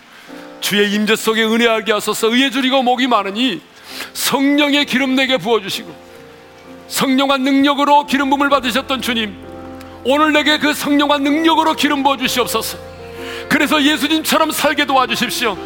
주의 0.60 0.92
임재 0.92 1.16
속에 1.16 1.44
은혜하게 1.44 1.92
하소서. 1.92 2.28
의에 2.28 2.50
줄이고 2.50 2.82
목이 2.82 3.06
많으니 3.06 3.60
성령의 4.12 4.86
기름 4.86 5.14
내게 5.14 5.36
부어 5.36 5.60
주시고 5.60 5.92
성령과 6.88 7.38
능력으로 7.38 8.06
기름 8.06 8.30
부음을 8.30 8.48
받으셨던 8.48 9.02
주님 9.02 9.36
오늘 10.04 10.32
내게 10.32 10.58
그 10.58 10.72
성령과 10.72 11.18
능력으로 11.18 11.74
기름 11.74 12.02
부어 12.02 12.16
주시옵소서. 12.16 12.78
그래서 13.48 13.82
예수님처럼 13.82 14.52
살게 14.52 14.86
도와주십시오. 14.86 15.58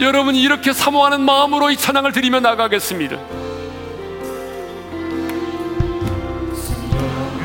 여러분 0.00 0.34
이렇게 0.34 0.72
사모하는 0.72 1.22
마음으로 1.22 1.70
이 1.70 1.76
찬양을 1.76 2.12
드리며 2.12 2.40
나가겠습니다. 2.40 3.16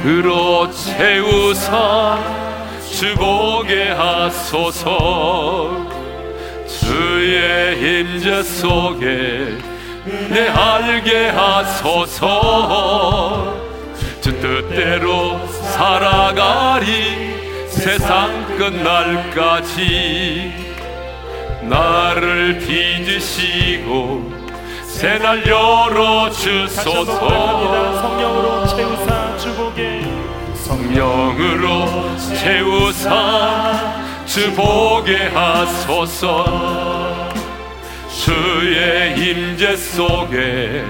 으로 0.04 0.68
채우사 0.72 2.18
주보게 2.92 3.90
하소서. 3.90 5.86
주의 6.68 8.02
임재 8.02 8.42
속에 8.42 9.58
내 10.30 10.50
알게 10.50 11.30
하소서. 11.30 12.26
주 14.22 14.42
뜻대로 14.42 15.40
살아가리 15.48 17.36
세상 17.70 18.58
끝날까지 18.58 20.52
나를 21.62 22.58
빚으시고 22.60 24.34
새날 24.84 25.48
열어주소서. 25.48 27.06
성령으로 28.02 28.68
채우사 28.68 29.38
주보게 29.38 29.51
성령으로 30.72 32.16
채우사 32.36 33.94
주 34.26 34.54
보게 34.54 35.28
하소서. 35.28 37.30
주의 38.24 39.18
임재 39.18 39.76
속에 39.76 40.86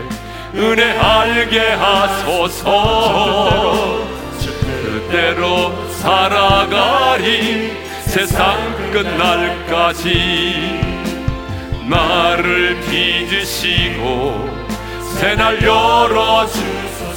은혜 0.54 1.00
알게 1.00 1.72
하소서. 1.72 2.70
그대로 4.84 5.74
살아가리 5.90 7.74
세상 8.06 8.56
끝날까지 8.92 10.80
나를 11.90 12.80
빚으시고 12.82 14.48
새날 15.18 15.64
열어주 15.64 16.60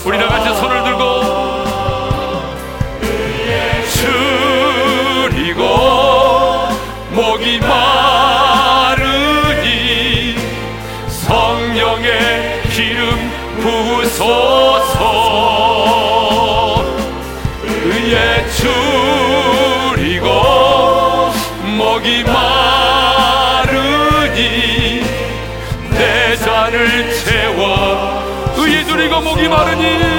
우리 0.05 0.17
다 0.19 0.29
같이 0.29 0.55
손을 0.59 0.85
들고 0.85 1.64
줄이고 4.05 5.63
목이 7.11 7.59
마르니 7.61 9.05
성령의 11.09 12.63
기름 12.71 13.31
부소서. 13.61 15.03
의에 17.87 18.45
추리고 18.57 20.29
목이 21.77 22.25
마르니 22.25 23.83
내 25.91 26.37
잔을 26.37 27.11
채워 27.25 28.23
의에 28.57 28.85
주리고 28.85 29.21
목이 29.21 29.49
마르니 29.49 30.14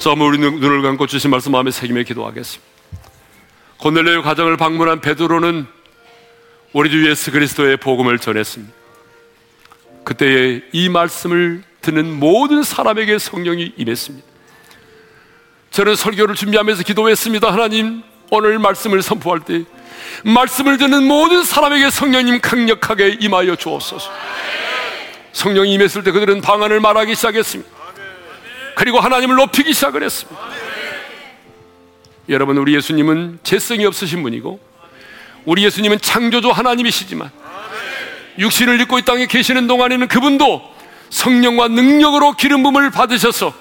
자, 0.00 0.10
우리 0.10 0.38
눈- 0.38 0.60
눈을 0.60 0.80
감고 0.82 1.06
주신 1.06 1.30
말씀 1.30 1.52
마음에 1.52 1.70
새기며 1.70 2.04
기도하겠습니다. 2.04 2.70
고넬레오 3.78 4.22
가정을 4.22 4.56
방문한 4.56 5.00
베드로는 5.02 5.66
우리 6.72 6.90
주 6.90 7.06
예수 7.08 7.30
그리스도의 7.30 7.76
복음을 7.76 8.18
전했습니다. 8.18 8.72
그때에 10.04 10.62
이 10.72 10.88
말씀을 10.88 11.62
듣는 11.82 12.18
모든 12.18 12.62
사람에게 12.62 13.18
성령이 13.18 13.74
임했습니다. 13.76 14.26
저는 15.70 15.96
설교를 15.96 16.34
준비하면서 16.34 16.82
기도했습니다. 16.82 17.52
하나님, 17.52 18.02
오늘 18.30 18.58
말씀을 18.58 19.02
선포할 19.02 19.40
때 19.40 19.64
말씀을 20.24 20.78
듣는 20.78 21.04
모든 21.04 21.44
사람에게 21.44 21.90
성령님 21.90 22.40
강력하게 22.40 23.18
임하여 23.20 23.56
주옵소서. 23.56 24.10
성령이 25.32 25.74
임했을 25.74 26.02
때 26.04 26.10
그들은 26.10 26.40
방언을 26.40 26.80
말하기 26.80 27.14
시작했습니다. 27.14 27.79
그리고 28.74 29.00
하나님을 29.00 29.36
높이기 29.36 29.72
시작을 29.72 30.02
했습니다. 30.02 30.40
여러분, 32.28 32.56
우리 32.58 32.74
예수님은 32.74 33.40
재성이 33.42 33.86
없으신 33.86 34.22
분이고, 34.22 34.60
우리 35.44 35.64
예수님은 35.64 36.00
창조주 36.00 36.50
하나님이시지만, 36.50 37.30
육신을 38.38 38.80
입고 38.82 38.98
이 38.98 39.02
땅에 39.02 39.26
계시는 39.26 39.66
동안에는 39.66 40.08
그분도 40.08 40.62
성령과 41.10 41.68
능력으로 41.68 42.32
기름 42.32 42.62
부음을 42.62 42.90
받으셔서 42.90 43.52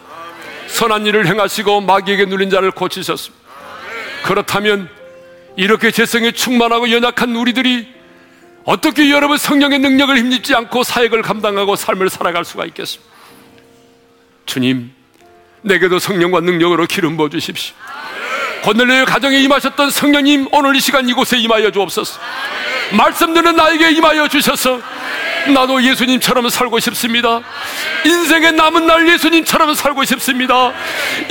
선한 0.67 1.05
일을 1.07 1.27
행하시고 1.27 1.81
마귀에게 1.81 2.25
눌린 2.25 2.49
자를 2.49 2.71
고치셨습니다. 2.71 3.43
그렇다면 4.23 4.89
이렇게 5.55 5.91
재성에 5.91 6.31
충만하고 6.31 6.91
연약한 6.91 7.35
우리들이 7.35 7.87
어떻게 8.65 9.09
여러분 9.09 9.37
성령의 9.37 9.79
능력을 9.79 10.15
힘입지 10.15 10.53
않고 10.53 10.83
사역을 10.83 11.23
감당하고 11.23 11.75
삶을 11.75 12.09
살아갈 12.09 12.45
수가 12.45 12.65
있겠습니까? 12.65 13.11
주님, 14.45 14.93
내게도 15.61 15.99
성령과 15.99 16.41
능력으로 16.41 16.85
기름 16.85 17.17
부어 17.17 17.29
주십시오. 17.29 17.75
고넬료의 18.63 19.05
가정에 19.05 19.37
임하셨던 19.39 19.89
성령님 19.89 20.47
오늘 20.51 20.75
이 20.75 20.79
시간 20.79 21.07
이곳에 21.07 21.37
임하여 21.37 21.71
주옵소서. 21.71 22.19
말씀 22.91 23.33
듣는 23.33 23.55
나에게 23.55 23.91
임하여 23.91 24.27
주셔서 24.27 24.81
나도 25.53 25.81
예수님처럼 25.83 26.49
살고 26.49 26.79
싶습니다. 26.79 27.41
인생의 28.05 28.53
남은 28.53 28.85
날 28.85 29.07
예수님처럼 29.07 29.73
살고 29.73 30.03
싶습니다. 30.05 30.73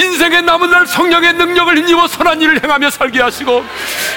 인생의 0.01 0.43
남은 0.43 0.71
날 0.71 0.87
성령의 0.87 1.35
능력을 1.35 1.77
힘입어 1.79 2.09
선한 2.09 2.41
일을 2.41 2.63
행하며 2.63 2.91
살게 2.91 3.21
하시고 3.21 3.65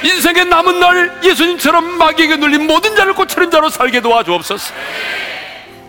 인생의 0.03 0.45
남은 0.45 0.79
날 0.79 1.19
예수님처럼 1.23 1.97
마귀에게 1.97 2.37
눌린 2.37 2.67
모든 2.67 2.95
자를 2.95 3.13
고치는 3.13 3.51
자로 3.51 3.69
살게 3.69 4.01
도와주옵소서. 4.01 4.73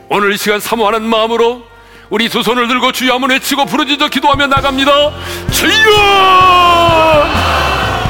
오늘 0.09 0.33
이 0.33 0.37
시간 0.37 0.61
사모하는 0.61 1.03
마음으로 1.03 1.72
우리 2.12 2.28
두 2.28 2.42
손을 2.42 2.68
들고 2.68 2.92
주여 2.92 3.14
한번 3.14 3.30
외치고 3.30 3.64
부르짖어 3.64 4.08
기도하며 4.08 4.48
나갑니다. 4.48 4.92
주여! 5.50 5.96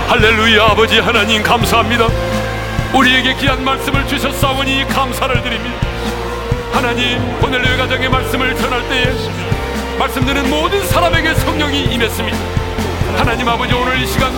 할렐루야 0.09 0.64
아버지 0.64 0.98
하나님 0.98 1.40
감사합니다. 1.40 2.09
우리에게 2.92 3.36
귀한 3.36 3.62
말씀을 3.64 4.05
주셨사오니 4.09 4.88
감사를 4.88 5.40
드립니다. 5.40 5.76
하나님 6.72 7.38
고넬료의 7.38 7.76
가정의 7.76 8.09
말씀을 8.09 8.57
전할 8.57 8.88
때에 8.88 9.05
말씀 10.00 10.26
듣는 10.26 10.50
모든 10.50 10.84
사람에게 10.84 11.34
성령이 11.36 11.84
임했습니다. 11.94 12.36
하나님 13.18 13.48
아버지 13.48 13.72
오늘 13.72 14.03
이 14.03 14.07
시간 14.09 14.32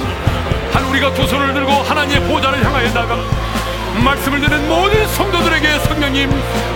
한 0.74 0.84
우리가 0.84 1.14
두 1.14 1.26
손을 1.26 1.54
들고 1.54 1.72
하나님의 1.72 2.28
보좌를 2.28 2.62
향하여 2.62 2.92
나가 2.92 3.16
말씀을 4.04 4.42
듣는 4.42 4.68
모든 4.68 5.08
성도들에게 5.08 5.78
성령님 5.78 6.30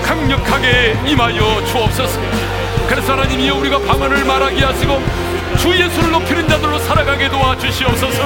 강력하게 0.07 0.97
임하여 1.07 1.67
주옵소서. 1.67 2.58
그래서 2.89 3.13
하나님이여 3.13 3.55
우리가 3.57 3.79
방언을 3.81 4.25
말하게 4.25 4.65
하시고 4.65 5.03
주 5.59 5.71
예수를 5.79 6.11
높이는 6.11 6.49
자들로 6.49 6.79
살아가게 6.79 7.29
도와주시옵소서. 7.29 8.23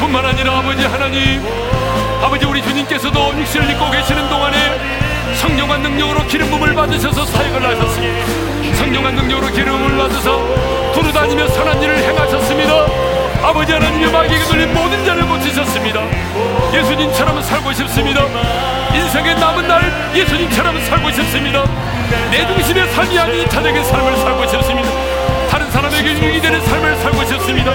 뿐만 0.00 0.24
아니라 0.24 0.58
아버지 0.58 0.84
하나님 0.84 1.42
아버지 2.22 2.44
우리 2.44 2.62
주님께서도 2.62 3.34
육신을 3.38 3.70
입고 3.70 3.90
계시는 3.90 4.28
동안에 4.28 5.34
성령과 5.36 5.78
능력으로 5.78 6.26
기름 6.26 6.50
부음을 6.50 6.74
받으셔서 6.74 7.24
사역을 7.24 7.64
하셨습니다. 7.64 8.74
성령과 8.76 9.10
능력으로 9.12 9.52
기름을 9.52 9.96
받으셔서 9.96 10.92
두루 10.92 11.12
다니며 11.12 11.48
선한 11.48 11.82
일을 11.82 11.98
행하셨습니다. 11.98 12.72
아버지 13.42 13.72
하나님의 13.72 14.10
마귀에게 14.10 14.44
눌린 14.44 14.74
모든 14.74 15.04
자를 15.04 15.26
고치셨습니다. 15.26 16.00
예수님처럼 16.74 17.40
살고 17.40 17.72
싶습니다. 17.72 18.22
인생의 18.94 19.36
남은 19.36 19.68
날 19.68 20.12
예수님처럼 20.14 20.80
살고 20.84 21.10
싶습니다. 21.12 21.64
내 22.30 22.46
중심의 22.46 22.88
삶이 22.92 23.18
아닌 23.18 23.42
이타적인 23.42 23.84
삶을 23.84 24.16
살고 24.16 24.46
싶습니다. 24.48 24.90
다른 25.50 25.70
사람에게 25.70 26.12
유익이 26.22 26.40
되는 26.40 26.60
삶을 26.64 26.96
살고 26.96 27.24
싶습니다. 27.24 27.72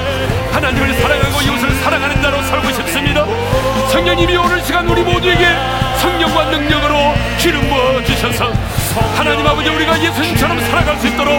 하나님을 0.51 0.93
사랑하고 0.93 1.41
이웃을 1.41 1.71
사랑하는 1.83 2.21
자로 2.21 2.41
살고 2.43 2.71
싶습니다. 2.71 3.25
성령님이 3.89 4.37
오늘 4.37 4.61
시간 4.63 4.87
우리 4.87 5.01
모두에게 5.01 5.47
성령과 5.97 6.45
능력으로 6.45 7.13
기름 7.37 7.67
부어 7.69 8.03
주셔서 8.03 8.51
하나님 9.15 9.45
아버지 9.47 9.69
우리가 9.69 9.99
예수님처럼 10.01 10.59
살아갈 10.61 10.97
수 10.99 11.07
있도록 11.07 11.33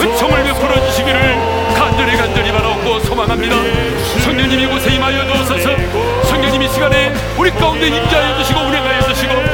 은총을 0.00 0.44
베풀어 0.44 0.86
주시기를 0.86 1.36
간절히 1.76 2.16
간절히 2.16 2.52
바라옵고 2.52 3.00
소망합니다. 3.00 3.56
성령님 4.24 4.60
이 4.60 4.66
곳에 4.66 4.94
임하여 4.94 5.24
주옵소서. 5.26 5.70
성령님 6.24 6.62
이 6.62 6.68
시간에 6.68 7.12
우리 7.36 7.50
가운데 7.50 7.86
임자해 7.88 8.38
주시고 8.38 8.60
운행하여 8.60 9.02
주시고 9.08 9.34
각 9.34 9.47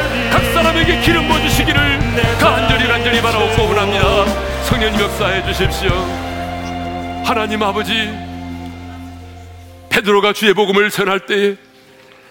사람에게 0.64 0.98
기름 1.02 1.28
부어 1.28 1.38
주시기를 1.42 1.98
간절히 2.40 2.86
간절히 2.86 3.20
바라옵고 3.20 3.68
원합니다. 3.68 4.24
성령님 4.62 4.98
역사해 4.98 5.44
주십시오. 5.44 5.90
하나님 7.22 7.62
아버지 7.62 8.10
베드로가 9.90 10.32
주의 10.32 10.54
복음을 10.54 10.88
전할 10.88 11.26
때에 11.26 11.56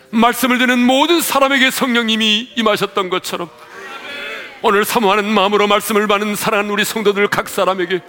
말씀을 0.09 0.57
듣는 0.57 0.79
모든 0.79 1.21
사람에게 1.21 1.69
성령님이 1.69 2.49
임하셨던 2.55 3.11
것처럼 3.11 3.49
오늘 4.63 4.83
사모하는 4.83 5.25
마음으로 5.25 5.67
말씀을 5.67 6.07
받는 6.07 6.35
사랑하는 6.35 6.71
우리 6.71 6.83
성도들 6.85 7.27
각 7.27 7.47
사람에게 7.47 7.99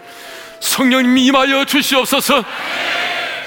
성령님이 0.61 1.27
임하여 1.27 1.66
주시옵소서 1.66 2.43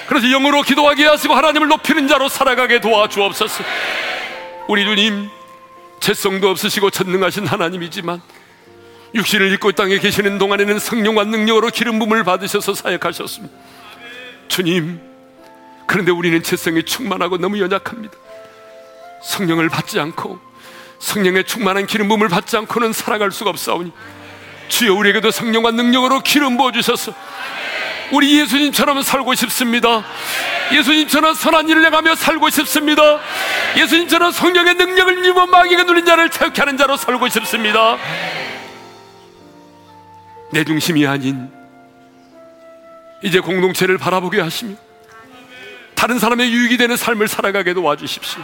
그래서 0.06 0.28
영으로 0.28 0.62
기도하게 0.62 1.08
하시고 1.08 1.34
하나님을 1.34 1.70
높이는 1.70 2.08
자로 2.08 2.30
살아가게 2.30 2.82
도와주옵소서 2.82 3.64
우리 4.68 4.86
주님 4.86 5.37
재성도 6.00 6.50
없으시고 6.50 6.90
전능하신 6.90 7.48
하나님이지만 7.48 8.22
육신을 9.16 9.52
입고 9.54 9.72
이 9.72 9.74
땅에 9.74 9.98
계시는 9.98 10.38
동안에는 10.38 10.80
성령과 10.80 11.24
능력으로 11.26 11.70
기름 11.70 12.00
부음을 12.00 12.24
받으셔서 12.24 12.74
사역하셨습니다. 12.74 13.56
주님 14.48 15.00
그런데 15.88 16.12
우리는 16.12 16.44
재성이 16.44 16.84
충만하고 16.84 17.38
너무 17.38 17.60
연약합니다. 17.60 18.14
성령을 19.24 19.70
받지 19.70 20.00
않고 20.00 20.40
성령의 21.00 21.46
충만한 21.46 21.86
기름 21.86 22.08
부음을 22.08 22.28
받지 22.28 22.58
않고는 22.58 22.94
살아갈 22.94 23.32
수가 23.32 23.50
없사오니 23.50 23.92
주여 24.68 24.94
우리에게도 24.94 25.32
성령과 25.32 25.72
능력으로 25.72 26.20
기름 26.20 26.58
부어 26.58 26.72
주셔서 26.72 27.14
우리 28.12 28.40
예수님처럼 28.40 29.02
살고 29.02 29.36
싶습니다. 29.36 30.04
예수님처럼 30.72 31.34
선한 31.34 31.70
일을 31.70 31.86
행하며 31.86 32.16
살고 32.16 32.50
싶습니다. 32.50 33.20
예수님처럼 33.78 34.32
성령의 34.32 34.76
능력을 34.76 35.26
입어 35.26 35.46
마귀가 35.46 35.84
눌린 35.84 36.06
자를 36.06 36.30
자유케 36.30 36.62
하는 36.62 36.78
자로 36.78 36.98
살고 36.98 37.28
싶습니다. 37.30 37.98
내 40.52 40.64
중심이 40.64 41.06
아닌 41.06 41.52
이제 43.24 43.40
공동체를 43.40 43.98
바라보게 43.98 44.40
하시며 44.42 44.76
다른 45.96 46.20
사람의 46.20 46.52
유익이 46.52 46.78
되는 46.78 46.96
삶을 46.96 47.28
살아가게 47.28 47.74
도와주십시오. 47.74 48.42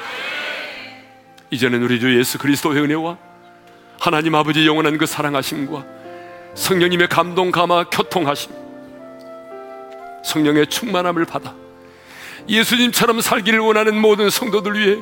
이제는 1.52 1.84
우리 1.84 2.00
주 2.00 2.18
예수 2.18 2.38
그리스도의 2.40 2.82
은혜와 2.82 3.18
하나님 4.00 4.36
아버지 4.36 4.66
영원한 4.66 4.98
그 4.98 5.06
사랑하심과 5.06 5.86
성령님의 6.56 7.08
감동 7.08 7.52
감화 7.52 7.84
교통하심 7.86 8.63
성령의 10.24 10.68
충만함을 10.68 11.26
받아 11.26 11.54
예수님처럼 12.48 13.22
살기를 13.22 13.60
원하는 13.60 14.00
모든 14.00 14.30
성도들 14.30 14.78
위해 14.78 14.98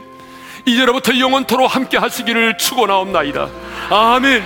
이제로부터 0.65 1.17
영원토로 1.17 1.65
함께 1.67 1.97
하시기를 1.97 2.57
축원하옵나이다. 2.57 3.49
아멘. 3.89 4.43